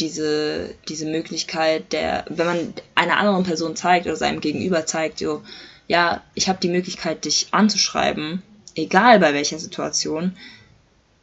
diese, 0.00 0.74
diese 0.88 1.06
Möglichkeit 1.06 1.92
der, 1.92 2.24
wenn 2.28 2.46
man 2.46 2.74
einer 2.94 3.18
anderen 3.18 3.44
Person 3.44 3.76
zeigt 3.76 4.06
oder 4.06 4.16
seinem 4.16 4.40
Gegenüber 4.40 4.86
zeigt, 4.86 5.18
so, 5.18 5.42
ja, 5.88 6.22
ich 6.34 6.48
habe 6.48 6.60
die 6.60 6.68
Möglichkeit, 6.68 7.24
dich 7.24 7.48
anzuschreiben, 7.50 8.42
egal 8.74 9.18
bei 9.18 9.34
welcher 9.34 9.58
Situation, 9.58 10.36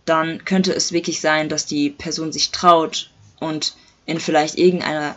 dann 0.06 0.46
könnte 0.46 0.74
es 0.74 0.92
wirklich 0.92 1.22
sein, 1.22 1.50
dass 1.50 1.66
die 1.66 1.90
Person 1.90 2.32
sich 2.32 2.52
traut 2.52 3.12
und 3.40 3.76
in 4.06 4.20
vielleicht 4.20 4.58
irgendeiner 4.58 5.16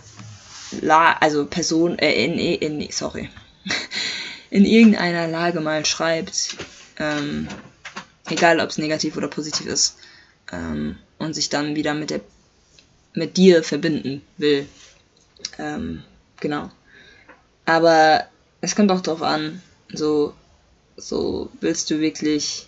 La 0.80 1.14
also 1.14 1.46
Person, 1.46 1.98
äh, 1.98 2.12
in, 2.24 2.38
in, 2.38 2.90
sorry, 2.92 3.28
in 4.50 4.64
irgendeiner 4.64 5.26
Lage 5.28 5.60
mal 5.60 5.84
schreibt, 5.84 6.56
ähm, 6.98 7.48
egal 8.28 8.60
ob 8.60 8.70
es 8.70 8.78
negativ 8.78 9.16
oder 9.16 9.28
positiv 9.28 9.66
ist, 9.66 9.96
ähm, 10.52 10.96
und 11.18 11.34
sich 11.34 11.48
dann 11.48 11.76
wieder 11.76 11.94
mit 11.94 12.10
der 12.10 12.20
mit 13.14 13.36
dir 13.36 13.62
verbinden 13.62 14.22
will. 14.36 14.66
Ähm, 15.58 16.02
genau. 16.38 16.70
Aber 17.66 18.24
es 18.60 18.76
kommt 18.76 18.90
auch 18.90 19.00
darauf 19.00 19.22
an, 19.22 19.62
so, 19.92 20.34
so 20.96 21.50
willst 21.60 21.90
du 21.90 22.00
wirklich 22.00 22.66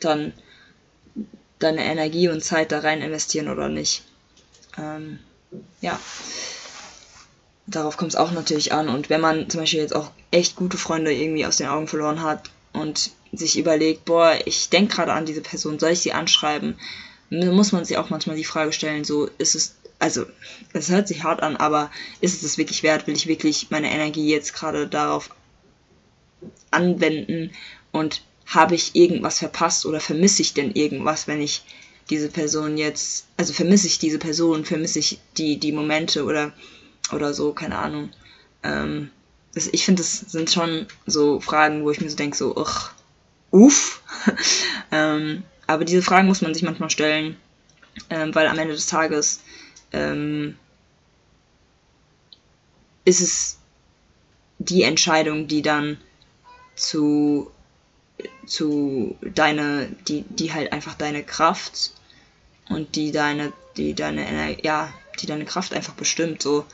dann 0.00 0.32
deine 1.58 1.84
Energie 1.84 2.28
und 2.28 2.42
Zeit 2.42 2.72
da 2.72 2.80
rein 2.80 3.02
investieren 3.02 3.48
oder 3.48 3.68
nicht. 3.68 4.02
Ähm, 4.78 5.18
ja. 5.80 5.98
Darauf 7.66 7.96
kommt 7.96 8.10
es 8.10 8.16
auch 8.16 8.32
natürlich 8.32 8.72
an. 8.72 8.88
Und 8.88 9.08
wenn 9.08 9.20
man 9.20 9.48
zum 9.48 9.60
Beispiel 9.60 9.80
jetzt 9.80 9.94
auch 9.94 10.10
echt 10.30 10.56
gute 10.56 10.76
Freunde 10.76 11.12
irgendwie 11.12 11.46
aus 11.46 11.58
den 11.58 11.68
Augen 11.68 11.86
verloren 11.86 12.22
hat 12.22 12.50
und 12.72 13.12
sich 13.32 13.58
überlegt, 13.58 14.04
boah, 14.04 14.36
ich 14.44 14.68
denke 14.68 14.96
gerade 14.96 15.12
an 15.12 15.26
diese 15.26 15.40
Person, 15.40 15.78
soll 15.78 15.92
ich 15.92 16.00
sie 16.00 16.12
anschreiben? 16.12 16.78
Muss 17.32 17.72
man 17.72 17.84
sich 17.84 17.96
auch 17.96 18.10
manchmal 18.10 18.36
die 18.36 18.44
Frage 18.44 18.72
stellen, 18.72 19.04
so 19.04 19.28
ist 19.38 19.54
es, 19.54 19.76
also 19.98 20.26
es 20.72 20.90
hört 20.90 21.08
sich 21.08 21.22
hart 21.22 21.42
an, 21.42 21.56
aber 21.56 21.90
ist 22.20 22.34
es 22.34 22.42
das 22.42 22.58
wirklich 22.58 22.82
wert? 22.82 23.06
Will 23.06 23.16
ich 23.16 23.26
wirklich 23.26 23.70
meine 23.70 23.90
Energie 23.90 24.28
jetzt 24.28 24.52
gerade 24.54 24.86
darauf 24.86 25.30
anwenden 26.70 27.52
und 27.90 28.22
habe 28.46 28.74
ich 28.74 28.94
irgendwas 28.94 29.38
verpasst 29.38 29.86
oder 29.86 30.00
vermisse 30.00 30.42
ich 30.42 30.52
denn 30.52 30.72
irgendwas, 30.72 31.26
wenn 31.26 31.40
ich 31.40 31.62
diese 32.10 32.28
Person 32.28 32.76
jetzt, 32.76 33.26
also 33.36 33.52
vermisse 33.52 33.86
ich 33.86 33.98
diese 33.98 34.18
Person, 34.18 34.64
vermisse 34.64 34.98
ich 34.98 35.18
die, 35.38 35.58
die 35.58 35.72
Momente 35.72 36.24
oder, 36.24 36.52
oder 37.12 37.32
so, 37.32 37.52
keine 37.52 37.78
Ahnung. 37.78 38.10
Ähm, 38.62 39.10
das, 39.54 39.68
ich 39.68 39.84
finde, 39.84 40.02
das 40.02 40.18
sind 40.18 40.50
schon 40.50 40.86
so 41.06 41.40
Fragen, 41.40 41.84
wo 41.84 41.90
ich 41.90 42.00
mir 42.00 42.10
so 42.10 42.16
denke, 42.16 42.36
so, 42.36 42.56
uch, 42.56 42.90
uff. 43.50 44.02
ähm, 44.92 45.44
aber 45.72 45.84
diese 45.84 46.02
Fragen 46.02 46.28
muss 46.28 46.42
man 46.42 46.54
sich 46.54 46.62
manchmal 46.62 46.90
stellen, 46.90 47.36
ähm, 48.10 48.34
weil 48.34 48.46
am 48.46 48.58
Ende 48.58 48.74
des 48.74 48.86
Tages 48.86 49.40
ähm, 49.92 50.56
ist 53.04 53.20
es 53.20 53.58
die 54.58 54.82
Entscheidung, 54.82 55.48
die 55.48 55.62
dann 55.62 55.98
zu, 56.76 57.50
zu 58.46 59.16
deine, 59.22 59.88
die, 60.08 60.24
die 60.28 60.52
halt 60.52 60.72
einfach 60.72 60.94
deine 60.94 61.24
Kraft 61.24 61.92
und 62.68 62.94
die 62.94 63.12
deine, 63.12 63.52
die 63.76 63.94
deine, 63.94 64.62
ja, 64.64 64.92
die 65.20 65.26
deine 65.26 65.44
Kraft 65.44 65.74
einfach 65.74 65.94
bestimmt, 65.94 66.42
so, 66.42 66.64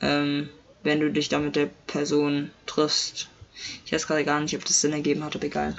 ähm, 0.00 0.48
wenn 0.82 1.00
du 1.00 1.10
dich 1.10 1.28
da 1.28 1.38
mit 1.38 1.56
der 1.56 1.70
Person 1.86 2.50
triffst. 2.66 3.28
Ich 3.84 3.92
weiß 3.92 4.06
gerade 4.06 4.24
gar 4.24 4.40
nicht, 4.40 4.56
ob 4.56 4.64
das 4.64 4.80
Sinn 4.80 4.92
ergeben 4.92 5.22
hat, 5.22 5.36
aber 5.36 5.44
egal. 5.44 5.76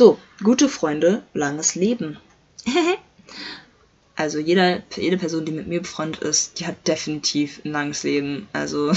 So, 0.00 0.18
gute 0.42 0.70
Freunde, 0.70 1.22
langes 1.34 1.74
Leben. 1.74 2.16
also 4.16 4.38
jeder, 4.38 4.82
jede 4.96 5.18
Person, 5.18 5.44
die 5.44 5.52
mit 5.52 5.66
mir 5.66 5.82
befreundet 5.82 6.22
ist, 6.22 6.58
die 6.58 6.66
hat 6.66 6.88
definitiv 6.88 7.60
ein 7.66 7.72
langes 7.72 8.02
Leben. 8.02 8.48
Also. 8.54 8.94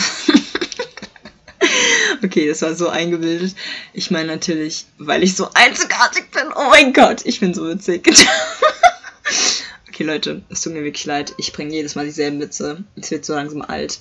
okay, 2.23 2.47
das 2.47 2.61
war 2.61 2.73
so 2.73 2.87
eingebildet. 2.87 3.53
Ich 3.91 4.11
meine 4.11 4.27
natürlich, 4.27 4.85
weil 4.97 5.23
ich 5.23 5.35
so 5.35 5.49
einzigartig 5.53 6.31
bin. 6.31 6.45
Oh 6.55 6.69
mein 6.69 6.93
Gott, 6.93 7.25
ich 7.25 7.41
bin 7.41 7.53
so 7.53 7.67
witzig. 7.67 8.07
okay, 9.89 10.03
Leute, 10.05 10.41
es 10.47 10.61
tut 10.61 10.71
mir 10.71 10.85
wirklich 10.85 11.03
leid. 11.03 11.33
Ich 11.37 11.51
bringe 11.51 11.73
jedes 11.73 11.95
Mal 11.95 12.05
dieselben 12.05 12.39
Witze. 12.39 12.81
Es 12.95 13.11
wird 13.11 13.25
so 13.25 13.33
langsam 13.33 13.61
alt. 13.61 13.99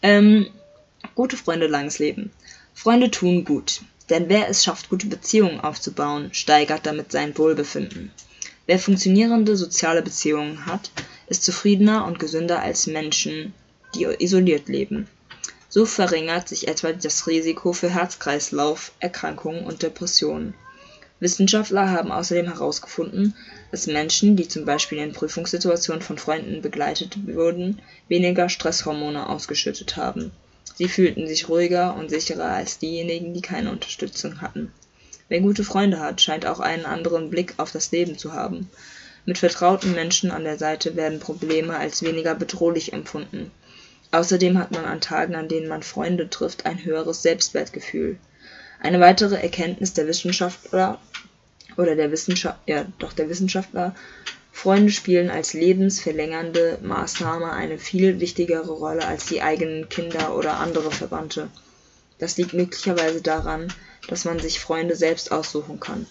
Ähm, 0.00 0.46
gute 1.14 1.36
Freunde, 1.36 1.66
langes 1.66 1.98
Leben. 1.98 2.32
Freunde 2.72 3.10
tun 3.10 3.44
gut. 3.44 3.82
Denn 4.10 4.28
wer 4.28 4.48
es 4.48 4.64
schafft, 4.64 4.88
gute 4.88 5.06
Beziehungen 5.06 5.60
aufzubauen, 5.60 6.34
steigert 6.34 6.84
damit 6.84 7.12
sein 7.12 7.38
Wohlbefinden. 7.38 8.10
Wer 8.66 8.80
funktionierende 8.80 9.56
soziale 9.56 10.02
Beziehungen 10.02 10.66
hat, 10.66 10.90
ist 11.28 11.44
zufriedener 11.44 12.04
und 12.06 12.18
gesünder 12.18 12.60
als 12.60 12.88
Menschen, 12.88 13.54
die 13.94 14.08
isoliert 14.18 14.68
leben. 14.68 15.06
So 15.68 15.86
verringert 15.86 16.48
sich 16.48 16.66
etwa 16.66 16.92
das 16.92 17.28
Risiko 17.28 17.72
für 17.72 17.90
Herz-Kreislauf-Erkrankungen 17.90 19.64
und 19.64 19.82
Depressionen. 19.82 20.54
Wissenschaftler 21.20 21.90
haben 21.90 22.10
außerdem 22.10 22.46
herausgefunden, 22.46 23.36
dass 23.70 23.86
Menschen, 23.86 24.34
die 24.34 24.48
zum 24.48 24.64
Beispiel 24.64 24.98
in 24.98 25.12
Prüfungssituationen 25.12 26.02
von 26.02 26.18
Freunden 26.18 26.62
begleitet 26.62 27.16
wurden, 27.28 27.80
weniger 28.08 28.48
Stresshormone 28.48 29.28
ausgeschüttet 29.28 29.96
haben 29.96 30.32
Sie 30.80 30.88
fühlten 30.88 31.28
sich 31.28 31.50
ruhiger 31.50 31.94
und 31.94 32.08
sicherer 32.08 32.52
als 32.52 32.78
diejenigen, 32.78 33.34
die 33.34 33.42
keine 33.42 33.70
Unterstützung 33.70 34.40
hatten. 34.40 34.72
Wer 35.28 35.40
gute 35.42 35.62
Freunde 35.62 36.00
hat, 36.00 36.22
scheint 36.22 36.46
auch 36.46 36.58
einen 36.58 36.86
anderen 36.86 37.28
Blick 37.28 37.52
auf 37.58 37.70
das 37.70 37.92
Leben 37.92 38.16
zu 38.16 38.32
haben. 38.32 38.70
Mit 39.26 39.36
vertrauten 39.36 39.92
Menschen 39.92 40.30
an 40.30 40.44
der 40.44 40.56
Seite 40.56 40.96
werden 40.96 41.20
Probleme 41.20 41.76
als 41.76 42.02
weniger 42.02 42.34
bedrohlich 42.34 42.94
empfunden. 42.94 43.50
Außerdem 44.10 44.58
hat 44.58 44.70
man 44.70 44.86
an 44.86 45.02
Tagen, 45.02 45.34
an 45.34 45.48
denen 45.48 45.68
man 45.68 45.82
Freunde 45.82 46.30
trifft, 46.30 46.64
ein 46.64 46.82
höheres 46.82 47.20
Selbstwertgefühl. 47.20 48.16
Eine 48.80 49.00
weitere 49.00 49.34
Erkenntnis 49.34 49.92
der 49.92 50.06
Wissenschaftler 50.06 50.98
oder 51.76 51.94
der 51.94 52.10
Wissenschaft 52.10 52.58
ja, 52.64 52.86
doch 52.98 53.12
der 53.12 53.28
Wissenschaftler 53.28 53.94
Freunde 54.52 54.92
spielen 54.92 55.30
als 55.30 55.52
lebensverlängernde 55.54 56.78
Maßnahme 56.82 57.52
eine 57.52 57.78
viel 57.78 58.20
wichtigere 58.20 58.70
Rolle 58.70 59.06
als 59.06 59.26
die 59.26 59.42
eigenen 59.42 59.88
Kinder 59.88 60.36
oder 60.36 60.58
andere 60.58 60.90
Verwandte. 60.90 61.48
Das 62.18 62.36
liegt 62.36 62.52
möglicherweise 62.52 63.22
daran, 63.22 63.72
dass 64.08 64.24
man 64.24 64.38
sich 64.38 64.60
Freunde 64.60 64.96
selbst 64.96 65.32
aussuchen 65.32 65.80
kann. 65.80 66.06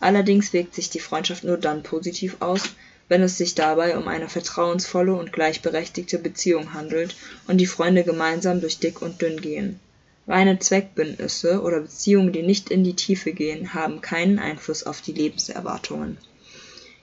Allerdings 0.00 0.52
wirkt 0.52 0.74
sich 0.74 0.90
die 0.90 1.00
Freundschaft 1.00 1.44
nur 1.44 1.58
dann 1.58 1.82
positiv 1.82 2.36
aus, 2.40 2.62
wenn 3.08 3.22
es 3.22 3.38
sich 3.38 3.54
dabei 3.54 3.96
um 3.96 4.08
eine 4.08 4.28
vertrauensvolle 4.28 5.14
und 5.14 5.32
gleichberechtigte 5.32 6.18
Beziehung 6.18 6.74
handelt 6.74 7.14
und 7.46 7.58
die 7.58 7.66
Freunde 7.66 8.02
gemeinsam 8.02 8.60
durch 8.60 8.78
dick 8.78 9.00
und 9.00 9.22
dünn 9.22 9.40
gehen. 9.40 9.78
Reine 10.26 10.58
Zweckbündnisse 10.58 11.62
oder 11.62 11.80
Beziehungen, 11.80 12.32
die 12.32 12.42
nicht 12.42 12.70
in 12.70 12.82
die 12.82 12.96
Tiefe 12.96 13.32
gehen, 13.32 13.74
haben 13.74 14.00
keinen 14.00 14.40
Einfluss 14.40 14.82
auf 14.82 15.00
die 15.00 15.12
Lebenserwartungen. 15.12 16.18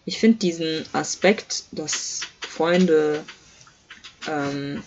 Ich 0.06 0.20
finde 0.20 0.38
diesen 0.38 0.86
Aspekt, 0.94 1.64
dass 1.72 2.22
Freunde 2.42 3.24
ähm, 4.28 4.84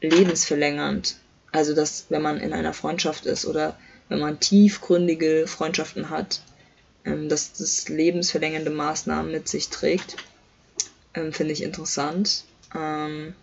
lebensverlängernd, 0.00 1.16
also 1.52 1.74
dass 1.74 2.06
wenn 2.08 2.22
man 2.22 2.38
in 2.38 2.52
einer 2.52 2.72
Freundschaft 2.72 3.26
ist 3.26 3.46
oder 3.46 3.78
wenn 4.08 4.20
man 4.20 4.40
tiefgründige 4.40 5.46
Freundschaften 5.46 6.10
hat, 6.10 6.40
ähm, 7.04 7.28
dass 7.28 7.52
das 7.52 7.88
lebensverlängernde 7.88 8.70
Maßnahmen 8.70 9.30
mit 9.30 9.48
sich 9.48 9.68
trägt, 9.68 10.16
ähm, 11.14 11.32
finde 11.32 11.52
ich 11.52 11.62
interessant. 11.62 12.44
Ähm, 12.74 13.34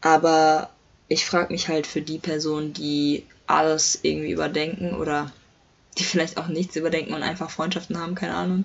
aber 0.00 0.70
ich 1.08 1.26
frage 1.26 1.52
mich 1.52 1.68
halt 1.68 1.86
für 1.86 2.02
die 2.02 2.18
Personen, 2.18 2.72
die 2.72 3.26
alles 3.46 3.98
irgendwie 4.02 4.32
überdenken 4.32 4.94
oder 4.94 5.32
die 5.98 6.04
vielleicht 6.04 6.36
auch 6.38 6.48
nichts 6.48 6.76
überdenken 6.76 7.14
und 7.14 7.22
einfach 7.22 7.50
Freundschaften 7.50 7.98
haben, 7.98 8.14
keine 8.14 8.34
Ahnung. 8.34 8.64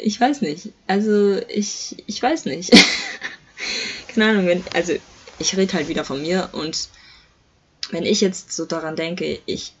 Ich 0.00 0.20
weiß 0.20 0.42
nicht. 0.42 0.70
Also 0.86 1.38
ich, 1.48 2.02
ich 2.06 2.22
weiß 2.22 2.46
nicht. 2.46 2.72
keine 4.08 4.30
Ahnung, 4.30 4.46
wenn, 4.46 4.64
also 4.74 4.94
ich 5.38 5.56
rede 5.56 5.72
halt 5.74 5.88
wieder 5.88 6.04
von 6.04 6.20
mir 6.20 6.50
und 6.52 6.88
wenn 7.90 8.04
ich 8.04 8.20
jetzt 8.20 8.52
so 8.52 8.66
daran 8.66 8.96
denke, 8.96 9.38
ich 9.46 9.72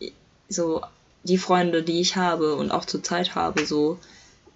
so 0.48 0.82
die 1.24 1.38
Freunde, 1.38 1.82
die 1.82 2.00
ich 2.00 2.16
habe 2.16 2.54
und 2.54 2.70
auch 2.70 2.84
zur 2.84 3.02
Zeit 3.02 3.34
habe, 3.34 3.66
so 3.66 3.98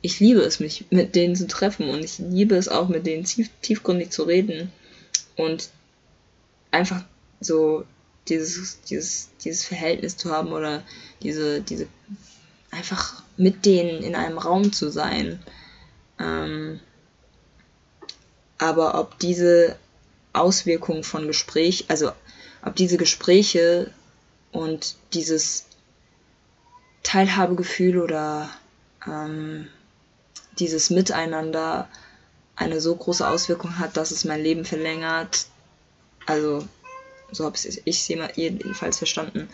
ich 0.00 0.18
liebe 0.18 0.40
es, 0.40 0.58
mich 0.58 0.86
mit 0.90 1.14
denen 1.14 1.36
zu 1.36 1.46
treffen 1.46 1.88
und 1.88 2.04
ich 2.04 2.18
liebe 2.18 2.56
es 2.56 2.68
auch, 2.68 2.88
mit 2.88 3.06
denen 3.06 3.24
tief, 3.24 3.48
tiefgründig 3.62 4.10
zu 4.10 4.24
reden 4.24 4.72
und 5.36 5.70
einfach 6.72 7.04
so 7.40 7.84
dieses, 8.28 8.80
dieses, 8.82 9.30
dieses 9.44 9.64
Verhältnis 9.64 10.16
zu 10.16 10.30
haben 10.30 10.52
oder 10.52 10.82
diese, 11.22 11.60
diese, 11.60 11.86
einfach 12.70 13.22
mit 13.36 13.66
denen 13.66 14.02
in 14.02 14.14
einem 14.14 14.38
Raum 14.38 14.72
zu 14.72 14.90
sein. 14.90 15.42
Ähm, 16.18 16.80
aber 18.58 18.98
ob 18.98 19.18
diese 19.18 19.76
Auswirkungen 20.32 21.04
von 21.04 21.26
Gespräch, 21.26 21.86
also 21.88 22.12
ob 22.64 22.76
diese 22.76 22.96
Gespräche 22.96 23.90
und 24.52 24.94
dieses 25.12 25.66
Teilhabegefühl 27.02 27.98
oder 27.98 28.48
ähm, 29.06 29.68
dieses 30.58 30.90
Miteinander 30.90 31.88
eine 32.54 32.80
so 32.80 32.94
große 32.94 33.26
Auswirkung 33.26 33.78
hat, 33.78 33.96
dass 33.96 34.10
es 34.10 34.24
mein 34.24 34.42
Leben 34.42 34.64
verlängert. 34.64 35.46
Also, 36.26 36.66
so 37.32 37.44
habe 37.44 37.56
ich 37.56 37.64
es 37.86 38.08
jedenfalls 38.08 38.98
verstanden. 38.98 39.48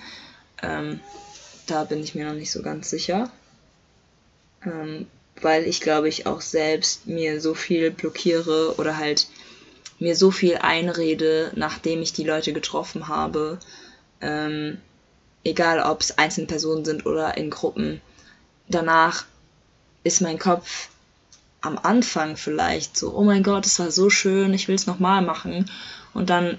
Ähm, 0.62 1.00
da 1.66 1.84
bin 1.84 2.02
ich 2.02 2.14
mir 2.14 2.26
noch 2.26 2.34
nicht 2.34 2.50
so 2.50 2.62
ganz 2.62 2.90
sicher. 2.90 3.30
Ähm, 4.64 5.06
weil 5.40 5.64
ich 5.64 5.80
glaube 5.80 6.08
ich 6.08 6.26
auch 6.26 6.40
selbst 6.40 7.06
mir 7.06 7.40
so 7.40 7.54
viel 7.54 7.90
blockiere 7.90 8.74
oder 8.76 8.96
halt 8.96 9.28
mir 9.98 10.16
so 10.16 10.30
viel 10.30 10.56
einrede, 10.56 11.52
nachdem 11.54 12.02
ich 12.02 12.12
die 12.12 12.24
Leute 12.24 12.52
getroffen 12.52 13.08
habe. 13.08 13.58
Ähm, 14.20 14.78
egal 15.44 15.80
ob 15.80 16.00
es 16.00 16.18
einzelne 16.18 16.46
Personen 16.46 16.84
sind 16.84 17.06
oder 17.06 17.36
in 17.36 17.50
Gruppen. 17.50 18.00
Danach 18.68 19.24
ist 20.04 20.20
mein 20.20 20.38
Kopf 20.38 20.88
am 21.60 21.78
Anfang 21.78 22.36
vielleicht 22.36 22.96
so, 22.96 23.14
oh 23.14 23.24
mein 23.24 23.42
Gott, 23.42 23.66
es 23.66 23.78
war 23.78 23.90
so 23.90 24.10
schön, 24.10 24.54
ich 24.54 24.68
will 24.68 24.76
es 24.76 24.86
nochmal 24.86 25.22
machen. 25.22 25.70
Und 26.14 26.30
dann 26.30 26.58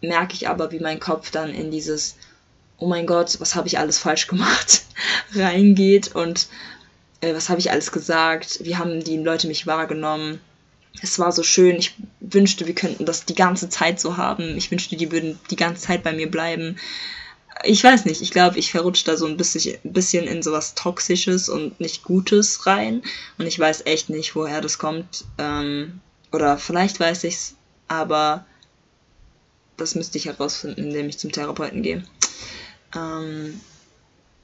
merke 0.00 0.34
ich 0.34 0.48
aber, 0.48 0.72
wie 0.72 0.80
mein 0.80 1.00
Kopf 1.00 1.30
dann 1.30 1.50
in 1.50 1.70
dieses, 1.70 2.16
oh 2.78 2.86
mein 2.86 3.06
Gott, 3.06 3.40
was 3.40 3.54
habe 3.54 3.68
ich 3.68 3.78
alles 3.78 3.98
falsch 3.98 4.26
gemacht, 4.26 4.82
reingeht 5.34 6.14
und 6.14 6.48
äh, 7.20 7.34
was 7.34 7.48
habe 7.48 7.60
ich 7.60 7.70
alles 7.70 7.92
gesagt, 7.92 8.60
wie 8.62 8.76
haben 8.76 9.04
die 9.04 9.18
Leute 9.18 9.46
mich 9.46 9.66
wahrgenommen. 9.66 10.40
Es 11.02 11.18
war 11.18 11.32
so 11.32 11.42
schön, 11.42 11.76
ich 11.76 11.94
wünschte, 12.20 12.66
wir 12.66 12.74
könnten 12.74 13.04
das 13.04 13.24
die 13.24 13.34
ganze 13.34 13.68
Zeit 13.68 14.00
so 14.00 14.16
haben. 14.16 14.56
Ich 14.56 14.70
wünschte, 14.70 14.96
die 14.96 15.12
würden 15.12 15.38
die 15.50 15.56
ganze 15.56 15.82
Zeit 15.82 16.02
bei 16.02 16.12
mir 16.12 16.30
bleiben 16.30 16.76
ich 17.64 17.82
weiß 17.82 18.04
nicht, 18.04 18.22
ich 18.22 18.30
glaube, 18.30 18.58
ich 18.58 18.70
verrutsche 18.70 19.04
da 19.04 19.16
so 19.16 19.26
ein 19.26 19.36
bisschen, 19.36 19.78
bisschen 19.82 20.26
in 20.26 20.42
sowas 20.42 20.74
Toxisches 20.74 21.48
und 21.48 21.80
nicht 21.80 22.04
Gutes 22.04 22.66
rein. 22.66 23.02
Und 23.38 23.46
ich 23.46 23.58
weiß 23.58 23.86
echt 23.86 24.10
nicht, 24.10 24.34
woher 24.34 24.60
das 24.60 24.78
kommt. 24.78 25.24
Ähm, 25.38 26.00
oder 26.32 26.58
vielleicht 26.58 27.00
weiß 27.00 27.24
ich's, 27.24 27.56
aber 27.88 28.46
das 29.80 29.94
müsste 29.94 30.18
ich 30.18 30.26
herausfinden, 30.26 30.84
indem 30.84 31.08
ich 31.08 31.18
zum 31.18 31.32
Therapeuten 31.32 31.82
gehe. 31.82 32.04
Ähm, 32.94 33.60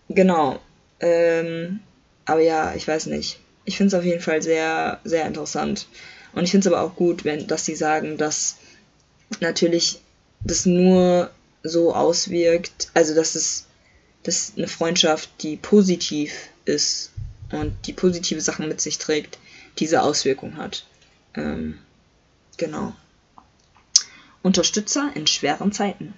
genau. 0.08 0.60
Ähm, 1.00 1.80
aber 2.24 2.40
ja, 2.40 2.74
ich 2.74 2.86
weiß 2.86 3.06
nicht. 3.06 3.38
Ich 3.64 3.76
finde 3.76 3.88
es 3.88 3.94
auf 3.94 4.04
jeden 4.04 4.20
Fall 4.20 4.42
sehr, 4.42 5.00
sehr 5.04 5.26
interessant. 5.26 5.86
Und 6.32 6.44
ich 6.44 6.50
finde 6.50 6.68
es 6.68 6.72
aber 6.72 6.82
auch 6.82 6.96
gut, 6.96 7.24
wenn, 7.24 7.46
dass 7.46 7.64
sie 7.64 7.74
sagen, 7.74 8.16
dass 8.16 8.56
natürlich 9.40 10.00
das 10.44 10.66
nur 10.66 11.30
so 11.62 11.94
auswirkt, 11.94 12.90
also 12.94 13.14
dass 13.14 13.34
es 13.34 13.66
dass 14.22 14.54
eine 14.56 14.66
Freundschaft, 14.66 15.30
die 15.42 15.56
positiv 15.56 16.32
ist 16.64 17.12
und 17.52 17.74
die 17.86 17.92
positive 17.92 18.40
Sachen 18.40 18.68
mit 18.68 18.80
sich 18.80 18.98
trägt, 18.98 19.38
diese 19.78 20.02
Auswirkung 20.02 20.56
hat. 20.56 20.84
Ähm, 21.34 21.78
genau. 22.56 22.92
Unterstützer 24.46 25.10
in 25.16 25.26
schweren 25.26 25.72
Zeiten. 25.72 26.14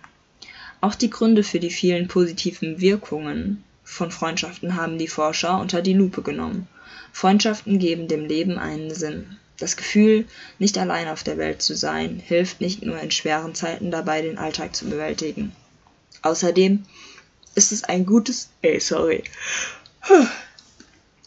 Auch 0.82 0.94
die 0.94 1.08
Gründe 1.08 1.42
für 1.42 1.60
die 1.60 1.70
vielen 1.70 2.08
positiven 2.08 2.78
Wirkungen 2.78 3.64
von 3.84 4.10
Freundschaften 4.10 4.76
haben 4.76 4.98
die 4.98 5.08
Forscher 5.08 5.58
unter 5.58 5.80
die 5.80 5.94
Lupe 5.94 6.20
genommen. 6.20 6.68
Freundschaften 7.10 7.78
geben 7.78 8.06
dem 8.06 8.26
Leben 8.26 8.58
einen 8.58 8.94
Sinn. 8.94 9.38
Das 9.58 9.78
Gefühl, 9.78 10.26
nicht 10.58 10.76
allein 10.76 11.08
auf 11.08 11.22
der 11.22 11.38
Welt 11.38 11.62
zu 11.62 11.74
sein, 11.74 12.22
hilft 12.22 12.60
nicht 12.60 12.82
nur 12.82 13.00
in 13.00 13.10
schweren 13.10 13.54
Zeiten 13.54 13.90
dabei, 13.90 14.20
den 14.20 14.36
Alltag 14.36 14.76
zu 14.76 14.84
bewältigen. 14.84 15.52
Außerdem 16.20 16.84
ist 17.54 17.72
es 17.72 17.84
ein 17.84 18.04
gutes. 18.04 18.50
Ey, 18.60 18.78
sorry. 18.78 19.24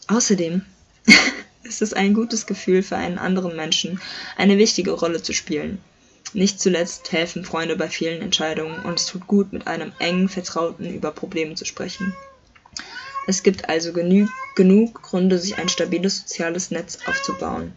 Außerdem 0.06 0.62
ist 1.64 1.82
es 1.82 1.94
ein 1.94 2.14
gutes 2.14 2.46
Gefühl 2.46 2.84
für 2.84 2.96
einen 2.96 3.18
anderen 3.18 3.56
Menschen, 3.56 4.00
eine 4.36 4.56
wichtige 4.56 4.92
Rolle 4.92 5.20
zu 5.20 5.32
spielen. 5.32 5.80
Nicht 6.34 6.60
zuletzt 6.60 7.12
helfen 7.12 7.44
Freunde 7.44 7.76
bei 7.76 7.88
vielen 7.88 8.22
Entscheidungen 8.22 8.80
und 8.84 8.98
es 8.98 9.06
tut 9.06 9.26
gut, 9.26 9.52
mit 9.52 9.66
einem 9.66 9.92
engen 9.98 10.28
Vertrauten 10.28 10.92
über 10.94 11.10
Probleme 11.10 11.54
zu 11.54 11.66
sprechen. 11.66 12.14
Es 13.26 13.42
gibt 13.42 13.68
also 13.68 13.92
genü 13.92 14.26
genug 14.56 15.02
Gründe, 15.02 15.38
sich 15.38 15.58
ein 15.58 15.68
stabiles 15.68 16.18
soziales 16.18 16.70
Netz 16.70 16.98
aufzubauen. 17.06 17.72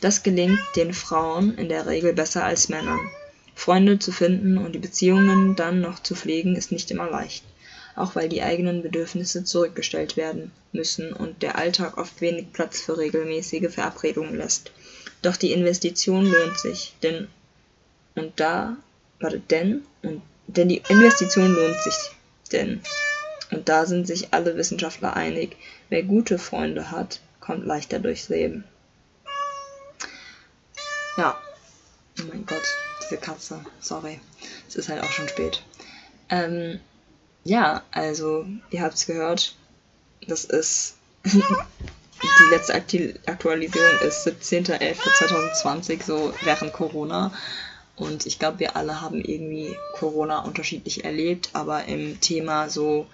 Das 0.00 0.22
gelingt 0.22 0.60
den 0.74 0.92
Frauen 0.92 1.56
in 1.56 1.68
der 1.68 1.86
Regel 1.86 2.12
besser 2.12 2.44
als 2.44 2.68
Männern. 2.68 3.00
Freunde 3.54 4.00
zu 4.00 4.10
finden 4.10 4.58
und 4.58 4.72
die 4.72 4.80
Beziehungen 4.80 5.54
dann 5.54 5.80
noch 5.80 6.00
zu 6.02 6.16
pflegen 6.16 6.56
ist 6.56 6.72
nicht 6.72 6.90
immer 6.90 7.08
leicht, 7.08 7.44
auch 7.94 8.16
weil 8.16 8.28
die 8.28 8.42
eigenen 8.42 8.82
Bedürfnisse 8.82 9.44
zurückgestellt 9.44 10.16
werden 10.16 10.50
müssen 10.72 11.12
und 11.12 11.42
der 11.42 11.56
Alltag 11.56 11.98
oft 11.98 12.20
wenig 12.20 12.52
Platz 12.52 12.80
für 12.80 12.98
regelmäßige 12.98 13.72
Verabredungen 13.72 14.36
lässt. 14.36 14.72
Doch 15.22 15.36
die 15.36 15.52
Investition 15.52 16.26
lohnt 16.26 16.58
sich, 16.58 16.94
denn 17.02 17.28
und 18.14 18.38
da, 18.38 18.76
warte, 19.20 19.40
denn 19.40 19.84
und 20.02 20.22
denn 20.48 20.68
die 20.68 20.82
Investition 20.88 21.54
lohnt 21.54 21.80
sich, 21.82 21.94
denn 22.50 22.82
und 23.50 23.68
da 23.68 23.86
sind 23.86 24.06
sich 24.06 24.32
alle 24.32 24.56
Wissenschaftler 24.56 25.14
einig, 25.14 25.56
wer 25.88 26.02
gute 26.02 26.38
Freunde 26.38 26.90
hat, 26.90 27.20
kommt 27.40 27.66
leichter 27.66 27.98
durchs 27.98 28.28
Leben. 28.28 28.64
Ja. 31.16 31.38
Oh 32.18 32.24
mein 32.28 32.46
Gott, 32.46 32.62
diese 33.02 33.18
Katze. 33.18 33.64
Sorry. 33.80 34.20
Es 34.68 34.76
ist 34.76 34.88
halt 34.88 35.02
auch 35.02 35.10
schon 35.10 35.28
spät. 35.28 35.62
Ähm, 36.30 36.80
ja, 37.44 37.82
also, 37.90 38.46
ihr 38.70 38.82
habt 38.82 38.94
es 38.94 39.06
gehört. 39.06 39.54
Das 40.26 40.44
ist. 40.44 40.96
die 41.24 42.50
letzte 42.50 42.74
Aktualisierung 42.74 44.00
ist 44.00 44.26
17.11.2020, 44.26 46.02
so 46.02 46.32
während 46.42 46.72
Corona. 46.72 47.32
Und 47.96 48.26
ich 48.26 48.38
glaube, 48.38 48.58
wir 48.58 48.76
alle 48.76 49.00
haben 49.00 49.20
irgendwie 49.20 49.76
Corona 49.94 50.40
unterschiedlich 50.40 51.04
erlebt, 51.04 51.50
aber 51.52 51.84
im 51.84 52.20
Thema 52.20 52.68
so 52.68 53.06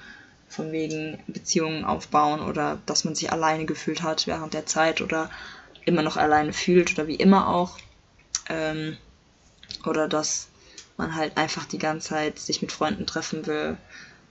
von 0.48 0.72
wegen 0.72 1.18
Beziehungen 1.26 1.84
aufbauen 1.84 2.40
oder 2.40 2.78
dass 2.86 3.04
man 3.04 3.14
sich 3.14 3.32
alleine 3.32 3.66
gefühlt 3.66 4.02
hat 4.02 4.26
während 4.26 4.54
der 4.54 4.66
Zeit 4.66 5.00
oder 5.00 5.30
immer 5.84 6.02
noch 6.02 6.16
alleine 6.16 6.52
fühlt 6.52 6.92
oder 6.92 7.06
wie 7.06 7.16
immer 7.16 7.48
auch, 7.48 7.78
ähm, 8.48 8.96
oder 9.84 10.08
dass 10.08 10.48
man 10.96 11.14
halt 11.14 11.36
einfach 11.36 11.64
die 11.66 11.78
ganze 11.78 12.08
Zeit 12.08 12.38
sich 12.38 12.62
mit 12.62 12.72
Freunden 12.72 13.06
treffen 13.06 13.46
will. 13.46 13.76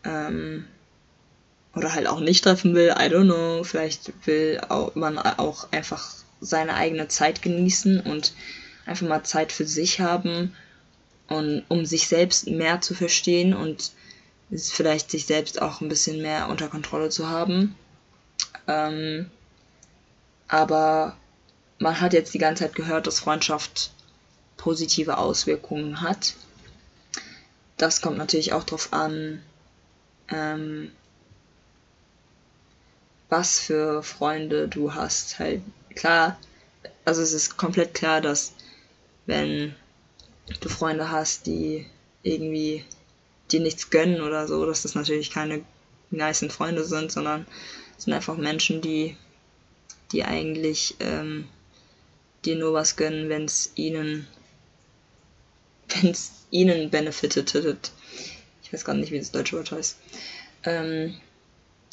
Ähm, 0.03 0.65
oder 1.75 1.93
halt 1.93 2.07
auch 2.07 2.19
nicht 2.19 2.43
treffen 2.43 2.73
will, 2.73 2.89
I 2.97 3.03
don't 3.03 3.25
know. 3.25 3.63
Vielleicht 3.63 4.11
will 4.25 4.59
auch, 4.67 4.95
man 4.95 5.17
auch 5.17 5.71
einfach 5.71 6.15
seine 6.41 6.73
eigene 6.73 7.07
Zeit 7.07 7.41
genießen 7.41 8.01
und 8.01 8.33
einfach 8.87 9.07
mal 9.07 9.23
Zeit 9.23 9.51
für 9.51 9.65
sich 9.65 9.99
haben. 9.99 10.55
und 11.29 11.65
um 11.67 11.85
sich 11.85 12.07
selbst 12.07 12.47
mehr 12.47 12.79
zu 12.79 12.95
verstehen 12.95 13.53
und 13.53 13.91
vielleicht 14.49 15.11
sich 15.11 15.25
selbst 15.25 15.61
auch 15.61 15.81
ein 15.81 15.89
bisschen 15.89 16.21
mehr 16.21 16.47
unter 16.47 16.69
Kontrolle 16.69 17.09
zu 17.09 17.29
haben. 17.29 17.75
Ähm, 18.67 19.29
aber 20.47 21.17
man 21.79 21.99
hat 21.99 22.13
jetzt 22.13 22.33
die 22.33 22.39
ganze 22.39 22.63
Zeit 22.63 22.75
gehört, 22.75 23.07
dass 23.07 23.19
Freundschaft 23.19 23.91
positive 24.55 25.17
Auswirkungen 25.17 26.01
hat. 26.01 26.33
Das 27.77 28.01
kommt 28.01 28.17
natürlich 28.17 28.53
auch 28.53 28.63
darauf 28.63 28.93
an, 28.93 29.41
ähm, 30.29 30.91
was 33.29 33.59
für 33.59 34.01
Freunde 34.01 34.67
du 34.67 34.93
hast. 34.95 35.39
Halt 35.39 35.61
klar, 35.95 36.39
also 37.05 37.21
es 37.21 37.33
ist 37.33 37.57
komplett 37.57 37.93
klar, 37.93 38.21
dass 38.21 38.53
wenn 39.27 39.75
du 40.61 40.69
Freunde 40.69 41.11
hast, 41.11 41.45
die 41.45 41.85
irgendwie 42.23 42.83
dir 43.51 43.59
nichts 43.59 43.89
gönnen 43.89 44.21
oder 44.21 44.47
so, 44.47 44.65
dass 44.65 44.81
das 44.81 44.95
natürlich 44.95 45.29
keine 45.29 45.63
niceen 46.09 46.49
Freunde 46.49 46.83
sind, 46.83 47.11
sondern 47.11 47.45
sind 47.97 48.13
einfach 48.13 48.37
Menschen, 48.37 48.81
die, 48.81 49.15
die 50.11 50.23
eigentlich 50.23 50.95
ähm, 50.99 51.47
dir 52.45 52.55
nur 52.55 52.73
was 52.73 52.95
gönnen, 52.95 53.29
wenn 53.29 53.45
es 53.45 53.71
ihnen, 53.75 54.27
wenn 55.89 56.11
es 56.11 56.31
ihnen 56.49 56.89
benefitet. 56.89 57.53
Ich 58.63 58.73
weiß 58.73 58.85
gar 58.85 58.95
nicht, 58.95 59.11
wie 59.11 59.19
das 59.19 59.31
deutsche 59.31 59.57
Wort 59.57 59.71
heißt. 59.71 59.97
Ähm, 60.63 61.15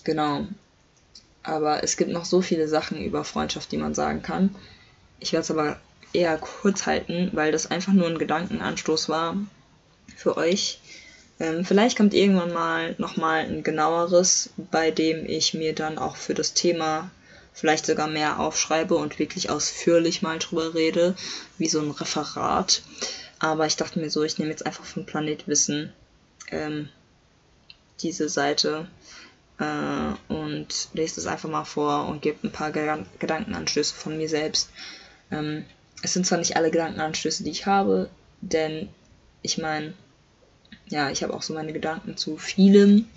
genau. 0.05 0.47
Aber 1.43 1.83
es 1.85 1.97
gibt 1.97 2.11
noch 2.11 2.25
so 2.25 2.41
viele 2.41 2.69
Sachen 2.69 3.05
über 3.05 3.25
Freundschaft, 3.25 3.71
die 3.71 3.77
man 3.77 3.95
sagen 3.95 4.23
kann. 4.23 4.55
Ich 5.21 5.33
werde 5.33 5.43
es 5.43 5.51
aber 5.51 5.81
eher 6.15 6.39
kurz 6.39 6.87
halten, 6.87 7.31
weil 7.33 7.53
das 7.53 7.71
einfach 7.71 7.93
nur 7.93 8.07
ein 8.07 8.19
Gedankenanstoß 8.19 9.09
war 9.09 9.37
für 10.17 10.37
euch. 10.37 10.81
Ähm, 11.41 11.65
vielleicht 11.65 11.97
kommt 11.97 12.15
irgendwann 12.15 12.53
mal 12.53 12.95
nochmal 12.99 13.45
ein 13.45 13.63
genaueres, 13.63 14.51
bei 14.57 14.91
dem 14.91 15.27
ich 15.27 15.55
mir 15.55 15.75
dann 15.75 15.99
auch 15.99 16.17
für 16.17 16.35
das 16.35 16.55
Thema 16.55 17.11
vielleicht 17.53 17.87
sogar 17.87 18.09
mehr 18.09 18.41
aufschreibe 18.41 18.97
und 18.97 19.19
wirklich 19.19 19.51
ausführlich 19.51 20.23
mal 20.23 20.39
drüber 20.39 20.75
rede, 20.75 21.15
wie 21.59 21.69
so 21.69 21.81
ein 21.81 21.91
Referat. 21.91 22.83
Aber 23.39 23.67
ich 23.67 23.77
dachte 23.77 23.99
mir 23.99 24.11
so, 24.11 24.23
ich 24.23 24.39
nehme 24.39 24.51
jetzt 24.51 24.67
einfach 24.67 24.85
von 24.85 25.07
Planet 25.07 25.47
Wissen 25.49 25.93
ähm, 26.51 26.89
diese 28.01 28.29
Seite 28.29 28.89
äh, 29.59 30.33
und 30.33 30.89
lese 30.95 31.17
das 31.17 31.27
einfach 31.27 31.49
mal 31.49 31.65
vor 31.65 32.07
und 32.09 32.23
gebe 32.23 32.47
ein 32.47 32.53
paar 32.53 32.73
Gedankenanstöße 32.73 33.95
von 33.95 34.17
mir 34.17 34.29
selbst. 34.29 34.71
Ähm, 35.31 35.65
es 36.05 36.13
sind 36.13 36.27
zwar 36.27 36.39
nicht 36.39 36.57
alle 36.57 36.71
Gedankenanstöße, 36.71 37.45
die 37.45 37.51
ich 37.51 37.65
habe, 37.65 38.11
denn 38.43 38.91
ich 39.41 39.57
meine, 39.57 39.95
ja, 40.87 41.09
ich 41.11 41.23
habe 41.23 41.33
auch 41.33 41.41
so 41.41 41.55
meine 41.55 41.73
Gedanken 41.73 42.19
zu 42.19 42.37
vielem, 42.37 43.09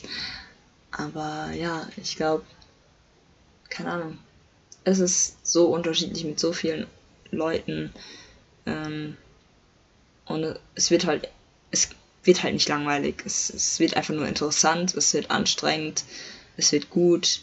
aber 0.92 1.52
ja, 1.52 1.86
ich 1.98 2.16
glaube, 2.16 2.46
keine 3.70 3.92
Ahnung, 3.92 4.18
es 4.86 5.00
ist 5.00 5.46
so 5.46 5.68
unterschiedlich 5.68 6.24
mit 6.24 6.40
so 6.40 6.54
vielen 6.54 6.88
Leuten 7.30 7.92
ähm, 8.66 9.18
und 10.26 10.58
es 10.76 10.90
wird 10.90 11.06
halt, 11.06 11.30
es 11.72 11.90
wird 12.24 12.42
halt 12.42 12.54
nicht 12.54 12.70
langweilig, 12.70 13.22
es, 13.26 13.50
es 13.50 13.82
wird 13.82 13.98
einfach 13.98 14.14
nur 14.14 14.28
interessant, 14.28 14.96
es 14.96 15.14
wird 15.14 15.30
anstrengend, 15.30 16.06
es 16.56 16.72
wird 16.72 16.90
gut, 16.90 17.42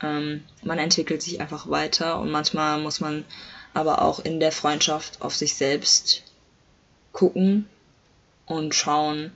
ähm, 0.00 0.44
man 0.62 0.78
entwickelt 0.78 1.20
sich 1.20 1.42
einfach 1.42 1.68
weiter 1.68 2.18
und 2.18 2.30
manchmal 2.30 2.80
muss 2.80 3.00
man 3.00 3.26
aber 3.78 4.02
auch 4.02 4.18
in 4.18 4.40
der 4.40 4.50
Freundschaft 4.50 5.22
auf 5.22 5.36
sich 5.36 5.54
selbst 5.54 6.24
gucken 7.12 7.68
und 8.44 8.74
schauen, 8.74 9.30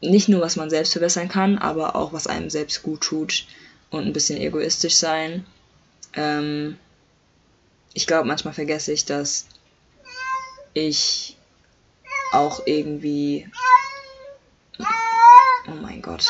nicht 0.00 0.28
nur, 0.28 0.40
was 0.40 0.56
man 0.56 0.68
selbst 0.68 0.90
verbessern 0.90 1.28
kann, 1.28 1.58
aber 1.58 1.94
auch, 1.94 2.12
was 2.12 2.26
einem 2.26 2.50
selbst 2.50 2.82
gut 2.82 3.02
tut 3.02 3.46
und 3.90 4.04
ein 4.04 4.12
bisschen 4.12 4.40
egoistisch 4.40 4.96
sein. 4.96 5.46
Ähm, 6.14 6.76
ich 7.92 8.08
glaube, 8.08 8.26
manchmal 8.26 8.52
vergesse 8.52 8.92
ich, 8.92 9.04
dass 9.04 9.46
ich 10.72 11.36
auch 12.32 12.62
irgendwie. 12.66 13.48
Oh 15.68 15.76
mein 15.80 16.02
Gott. 16.02 16.26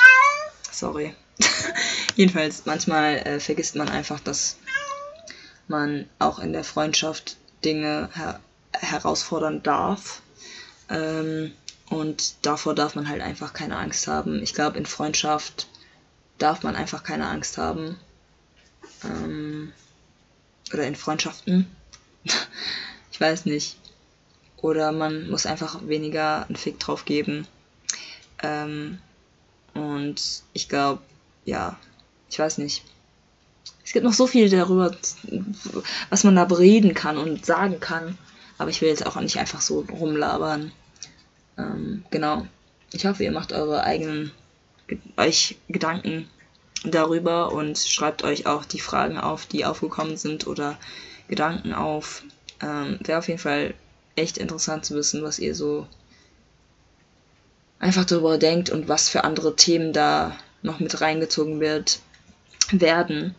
Sorry. 0.71 1.15
Jedenfalls, 2.17 2.67
manchmal 2.67 3.17
äh, 3.27 3.41
vergisst 3.41 3.75
man 3.75 3.89
einfach, 3.89 4.21
dass 4.21 4.59
man 5.69 6.09
auch 6.19 6.39
in 6.39 6.53
der 6.53 6.65
Freundschaft 6.65 7.37
Dinge 7.65 8.11
her 8.15 8.41
herausfordern 8.73 9.63
darf. 9.63 10.23
Ähm, 10.89 11.53
und 11.89 12.35
davor 12.43 12.75
darf 12.75 12.95
man 12.95 13.09
halt 13.09 13.23
einfach 13.23 13.53
keine 13.53 13.77
Angst 13.77 14.07
haben. 14.09 14.43
Ich 14.43 14.55
glaube, 14.55 14.79
in 14.79 14.87
Freundschaft 14.87 15.69
darf 16.39 16.63
man 16.63 16.77
einfach 16.77 17.03
keine 17.05 17.29
Angst 17.29 17.59
haben. 17.59 17.99
Ähm, 19.05 19.73
oder 20.73 20.87
in 20.87 20.97
Freundschaften. 20.97 21.75
ich 23.13 23.21
weiß 23.21 23.45
nicht. 23.47 23.79
Oder 24.57 24.93
man 24.93 25.29
muss 25.29 25.47
einfach 25.47 25.87
weniger 25.87 26.47
einen 26.47 26.57
Fick 26.57 26.81
drauf 26.81 27.05
geben. 27.05 27.47
Ähm, 28.43 28.99
und 29.75 30.43
ich 30.53 30.69
glaube, 30.69 31.03
ja, 31.45 31.79
ich 32.31 32.39
weiß 32.39 32.59
nicht. 32.59 32.85
Es 33.85 33.93
gibt 33.93 34.05
noch 34.05 34.13
so 34.13 34.27
viel 34.27 34.49
darüber, 34.49 34.97
was 36.11 36.25
man 36.25 36.37
da 36.37 36.45
bereden 36.45 36.95
kann 36.95 37.19
und 37.19 37.45
sagen 37.45 37.81
kann. 37.81 38.19
Aber 38.59 38.71
ich 38.71 38.81
will 38.81 38.89
jetzt 38.89 39.07
auch 39.07 39.17
nicht 39.21 39.39
einfach 39.39 39.61
so 39.61 39.81
rumlabern. 39.81 40.73
Ähm, 41.59 42.05
genau. 42.11 42.47
Ich 42.93 43.07
hoffe, 43.07 43.25
ihr 43.25 43.33
macht 43.33 43.53
eure 43.53 43.85
eigenen 43.85 44.31
euch 45.17 45.57
Gedanken 45.69 46.29
darüber 46.85 47.53
und 47.53 47.79
schreibt 47.79 48.25
euch 48.25 48.47
auch 48.47 48.65
die 48.65 48.81
Fragen 48.81 49.19
auf, 49.19 49.47
die 49.47 49.65
aufgekommen 49.65 50.17
sind 50.17 50.47
oder 50.47 50.79
Gedanken 51.29 51.73
auf. 51.73 52.23
Ähm, 52.61 52.99
Wäre 53.01 53.19
auf 53.19 53.29
jeden 53.29 53.41
Fall 53.41 53.75
echt 54.17 54.39
interessant 54.39 54.85
zu 54.85 54.95
wissen, 54.95 55.23
was 55.23 55.39
ihr 55.39 55.55
so 55.55 55.87
einfach 57.79 58.05
darüber 58.05 58.39
denkt 58.39 58.71
und 58.71 58.89
was 58.89 59.09
für 59.09 59.25
andere 59.25 59.57
Themen 59.57 59.93
da 59.93 60.37
noch 60.63 60.81
mit 60.81 61.01
reingezogen 61.01 61.61
wird, 61.61 62.01
werden. 62.71 63.35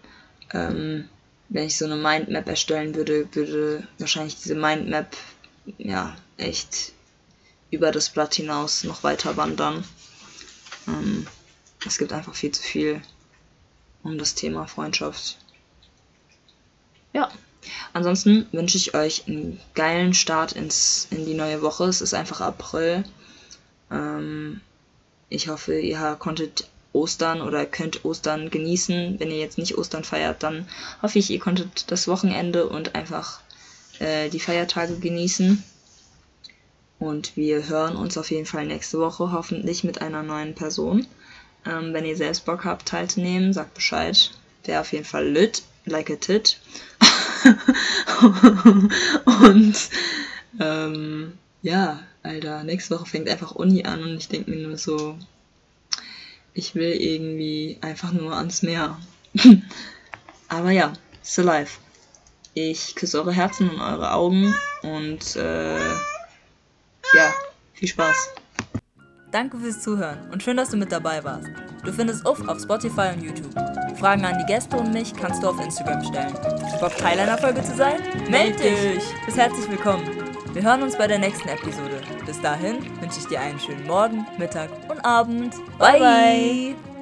Ähm, 0.56 1.10
wenn 1.50 1.66
ich 1.66 1.78
so 1.78 1.86
eine 1.86 1.98
Mindmap 1.98 2.48
erstellen 2.48 2.96
würde, 2.96 3.28
würde 3.36 3.88
wahrscheinlich 4.00 4.38
diese 4.38 4.56
Mindmap 4.56 5.16
ja 5.78 6.16
echt 6.38 6.94
über 7.72 7.92
das 7.92 8.10
Blatt 8.10 8.36
hinaus 8.36 8.84
noch 8.84 9.04
weiter 9.04 9.36
wandern. 9.38 9.84
Ähm, 10.88 11.28
es 11.86 11.98
gibt 11.98 12.14
einfach 12.14 12.34
viel 12.34 12.52
zu 12.52 12.64
viel 12.64 13.02
um 14.02 14.18
das 14.18 14.36
Thema 14.36 14.66
Freundschaft. 14.66 15.38
Ja, 17.12 17.30
ansonsten 17.94 18.48
wünsche 18.52 18.78
ich 18.78 18.94
euch 18.94 19.28
einen 19.28 19.60
geilen 19.74 20.14
Start 20.14 20.54
ins, 20.54 21.08
in 21.12 21.26
die 21.26 21.34
neue 21.34 21.62
Woche. 21.62 21.86
Es 21.86 22.02
ist 22.02 22.14
einfach 22.14 22.40
April. 22.40 23.04
Ähm, 23.92 24.62
ich 25.30 25.48
hoffe, 25.48 25.80
ihr 25.80 26.16
konntet 26.20 26.68
Ostern 26.96 27.42
oder 27.42 27.66
könnt 27.66 28.06
Ostern 28.06 28.50
genießen. 28.50 29.20
Wenn 29.20 29.30
ihr 29.30 29.38
jetzt 29.38 29.58
nicht 29.58 29.78
Ostern 29.78 30.04
feiert, 30.04 30.42
dann 30.42 30.68
hoffe 31.02 31.20
ich, 31.20 31.30
ihr 31.30 31.40
konntet 31.40 31.92
das 31.92 32.08
Wochenende 32.08 32.68
und 32.68 32.96
einfach 32.96 33.42
äh, 34.00 34.30
die 34.30 34.40
Feiertage 34.40 34.98
genießen. 34.98 35.64
Und 36.98 37.36
wir 37.36 37.68
hören 37.68 37.96
uns 37.98 38.18
auf 38.18 38.32
jeden 38.32 38.46
Fall 38.46 38.66
nächste 38.66 39.00
Woche 39.00 39.32
hoffentlich 39.32 39.84
mit 39.84 40.02
einer 40.02 40.24
neuen 40.24 40.56
Person. 40.56 41.06
Ähm, 41.66 41.94
wenn 41.94 42.06
ihr 42.06 42.16
selbst 42.16 42.46
Bock 42.46 42.64
habt, 42.64 42.88
teilzunehmen, 42.88 43.54
sagt 43.54 43.74
Bescheid. 43.74 44.32
Wäre 44.64 44.82
auf 44.82 44.94
jeden 44.94 45.06
Fall 45.06 45.28
lit, 45.28 45.64
like 45.86 46.10
a 46.10 46.16
tit. 46.16 46.60
und 49.26 49.76
ähm, 50.60 51.34
ja, 51.62 52.00
Alter, 52.24 52.64
nächste 52.64 52.96
Woche 52.96 53.06
fängt 53.06 53.30
einfach 53.30 53.52
Uni 53.52 53.84
an 53.84 54.02
und 54.02 54.18
ich 54.18 54.30
denke 54.30 54.50
mir 54.52 54.68
nur 54.68 54.78
so, 54.78 55.18
ich 56.56 56.74
will 56.74 56.94
irgendwie 56.94 57.78
einfach 57.82 58.12
nur 58.14 58.36
ans 58.36 58.64
Meer. 58.64 58.98
Aber 60.48 60.72
ja, 60.72 60.94
still 61.24 61.50
alive. 61.50 61.72
Ich 62.54 62.96
küsse 62.96 63.20
eure 63.20 63.34
Herzen 63.34 63.70
und 63.70 63.82
eure 63.82 64.14
Augen 64.14 64.56
und 64.82 65.36
äh, 65.36 65.78
ja, 65.78 67.34
viel 67.74 67.90
Spaß. 67.90 68.30
Danke 69.32 69.58
fürs 69.58 69.84
Zuhören 69.84 70.32
und 70.32 70.42
schön, 70.42 70.56
dass 70.56 70.70
du 70.70 70.78
mit 70.78 70.94
dabei 70.94 71.22
warst. 71.22 71.50
Du 71.84 71.92
findest 71.92 72.26
Uff 72.26 72.48
auf 72.48 72.62
Spotify 72.62 73.10
und 73.14 73.22
YouTube. 73.22 73.54
Fragen 74.00 74.24
an 74.24 74.38
die 74.40 74.46
Gäste 74.46 74.78
und 74.78 74.94
mich 74.94 75.14
kannst 75.14 75.44
du 75.44 75.50
auf 75.50 75.60
Instagram 75.60 76.04
stellen. 76.06 76.34
Bock 76.80 76.96
Teil 76.98 77.20
einer 77.20 77.38
Folge 77.38 77.62
zu 77.64 77.76
sein? 77.76 78.00
Meld 78.30 78.58
dich! 78.60 79.04
Bist 79.26 79.38
herzlich 79.38 79.70
willkommen. 79.70 80.08
Wir 80.54 80.64
hören 80.64 80.84
uns 80.84 80.98
bei 80.98 81.08
der 81.08 81.20
nächsten 81.20 81.50
Episode. 81.50 81.95
Bis 82.26 82.42
dahin 82.42 82.78
wünsche 83.02 83.20
ich 83.20 83.28
dir 83.28 83.40
einen 83.40 83.60
schönen 83.60 83.86
Morgen, 83.86 84.26
Mittag 84.38 84.70
und 84.90 85.04
Abend. 85.06 85.54
bye. 85.78 86.00
bye. 86.00 86.95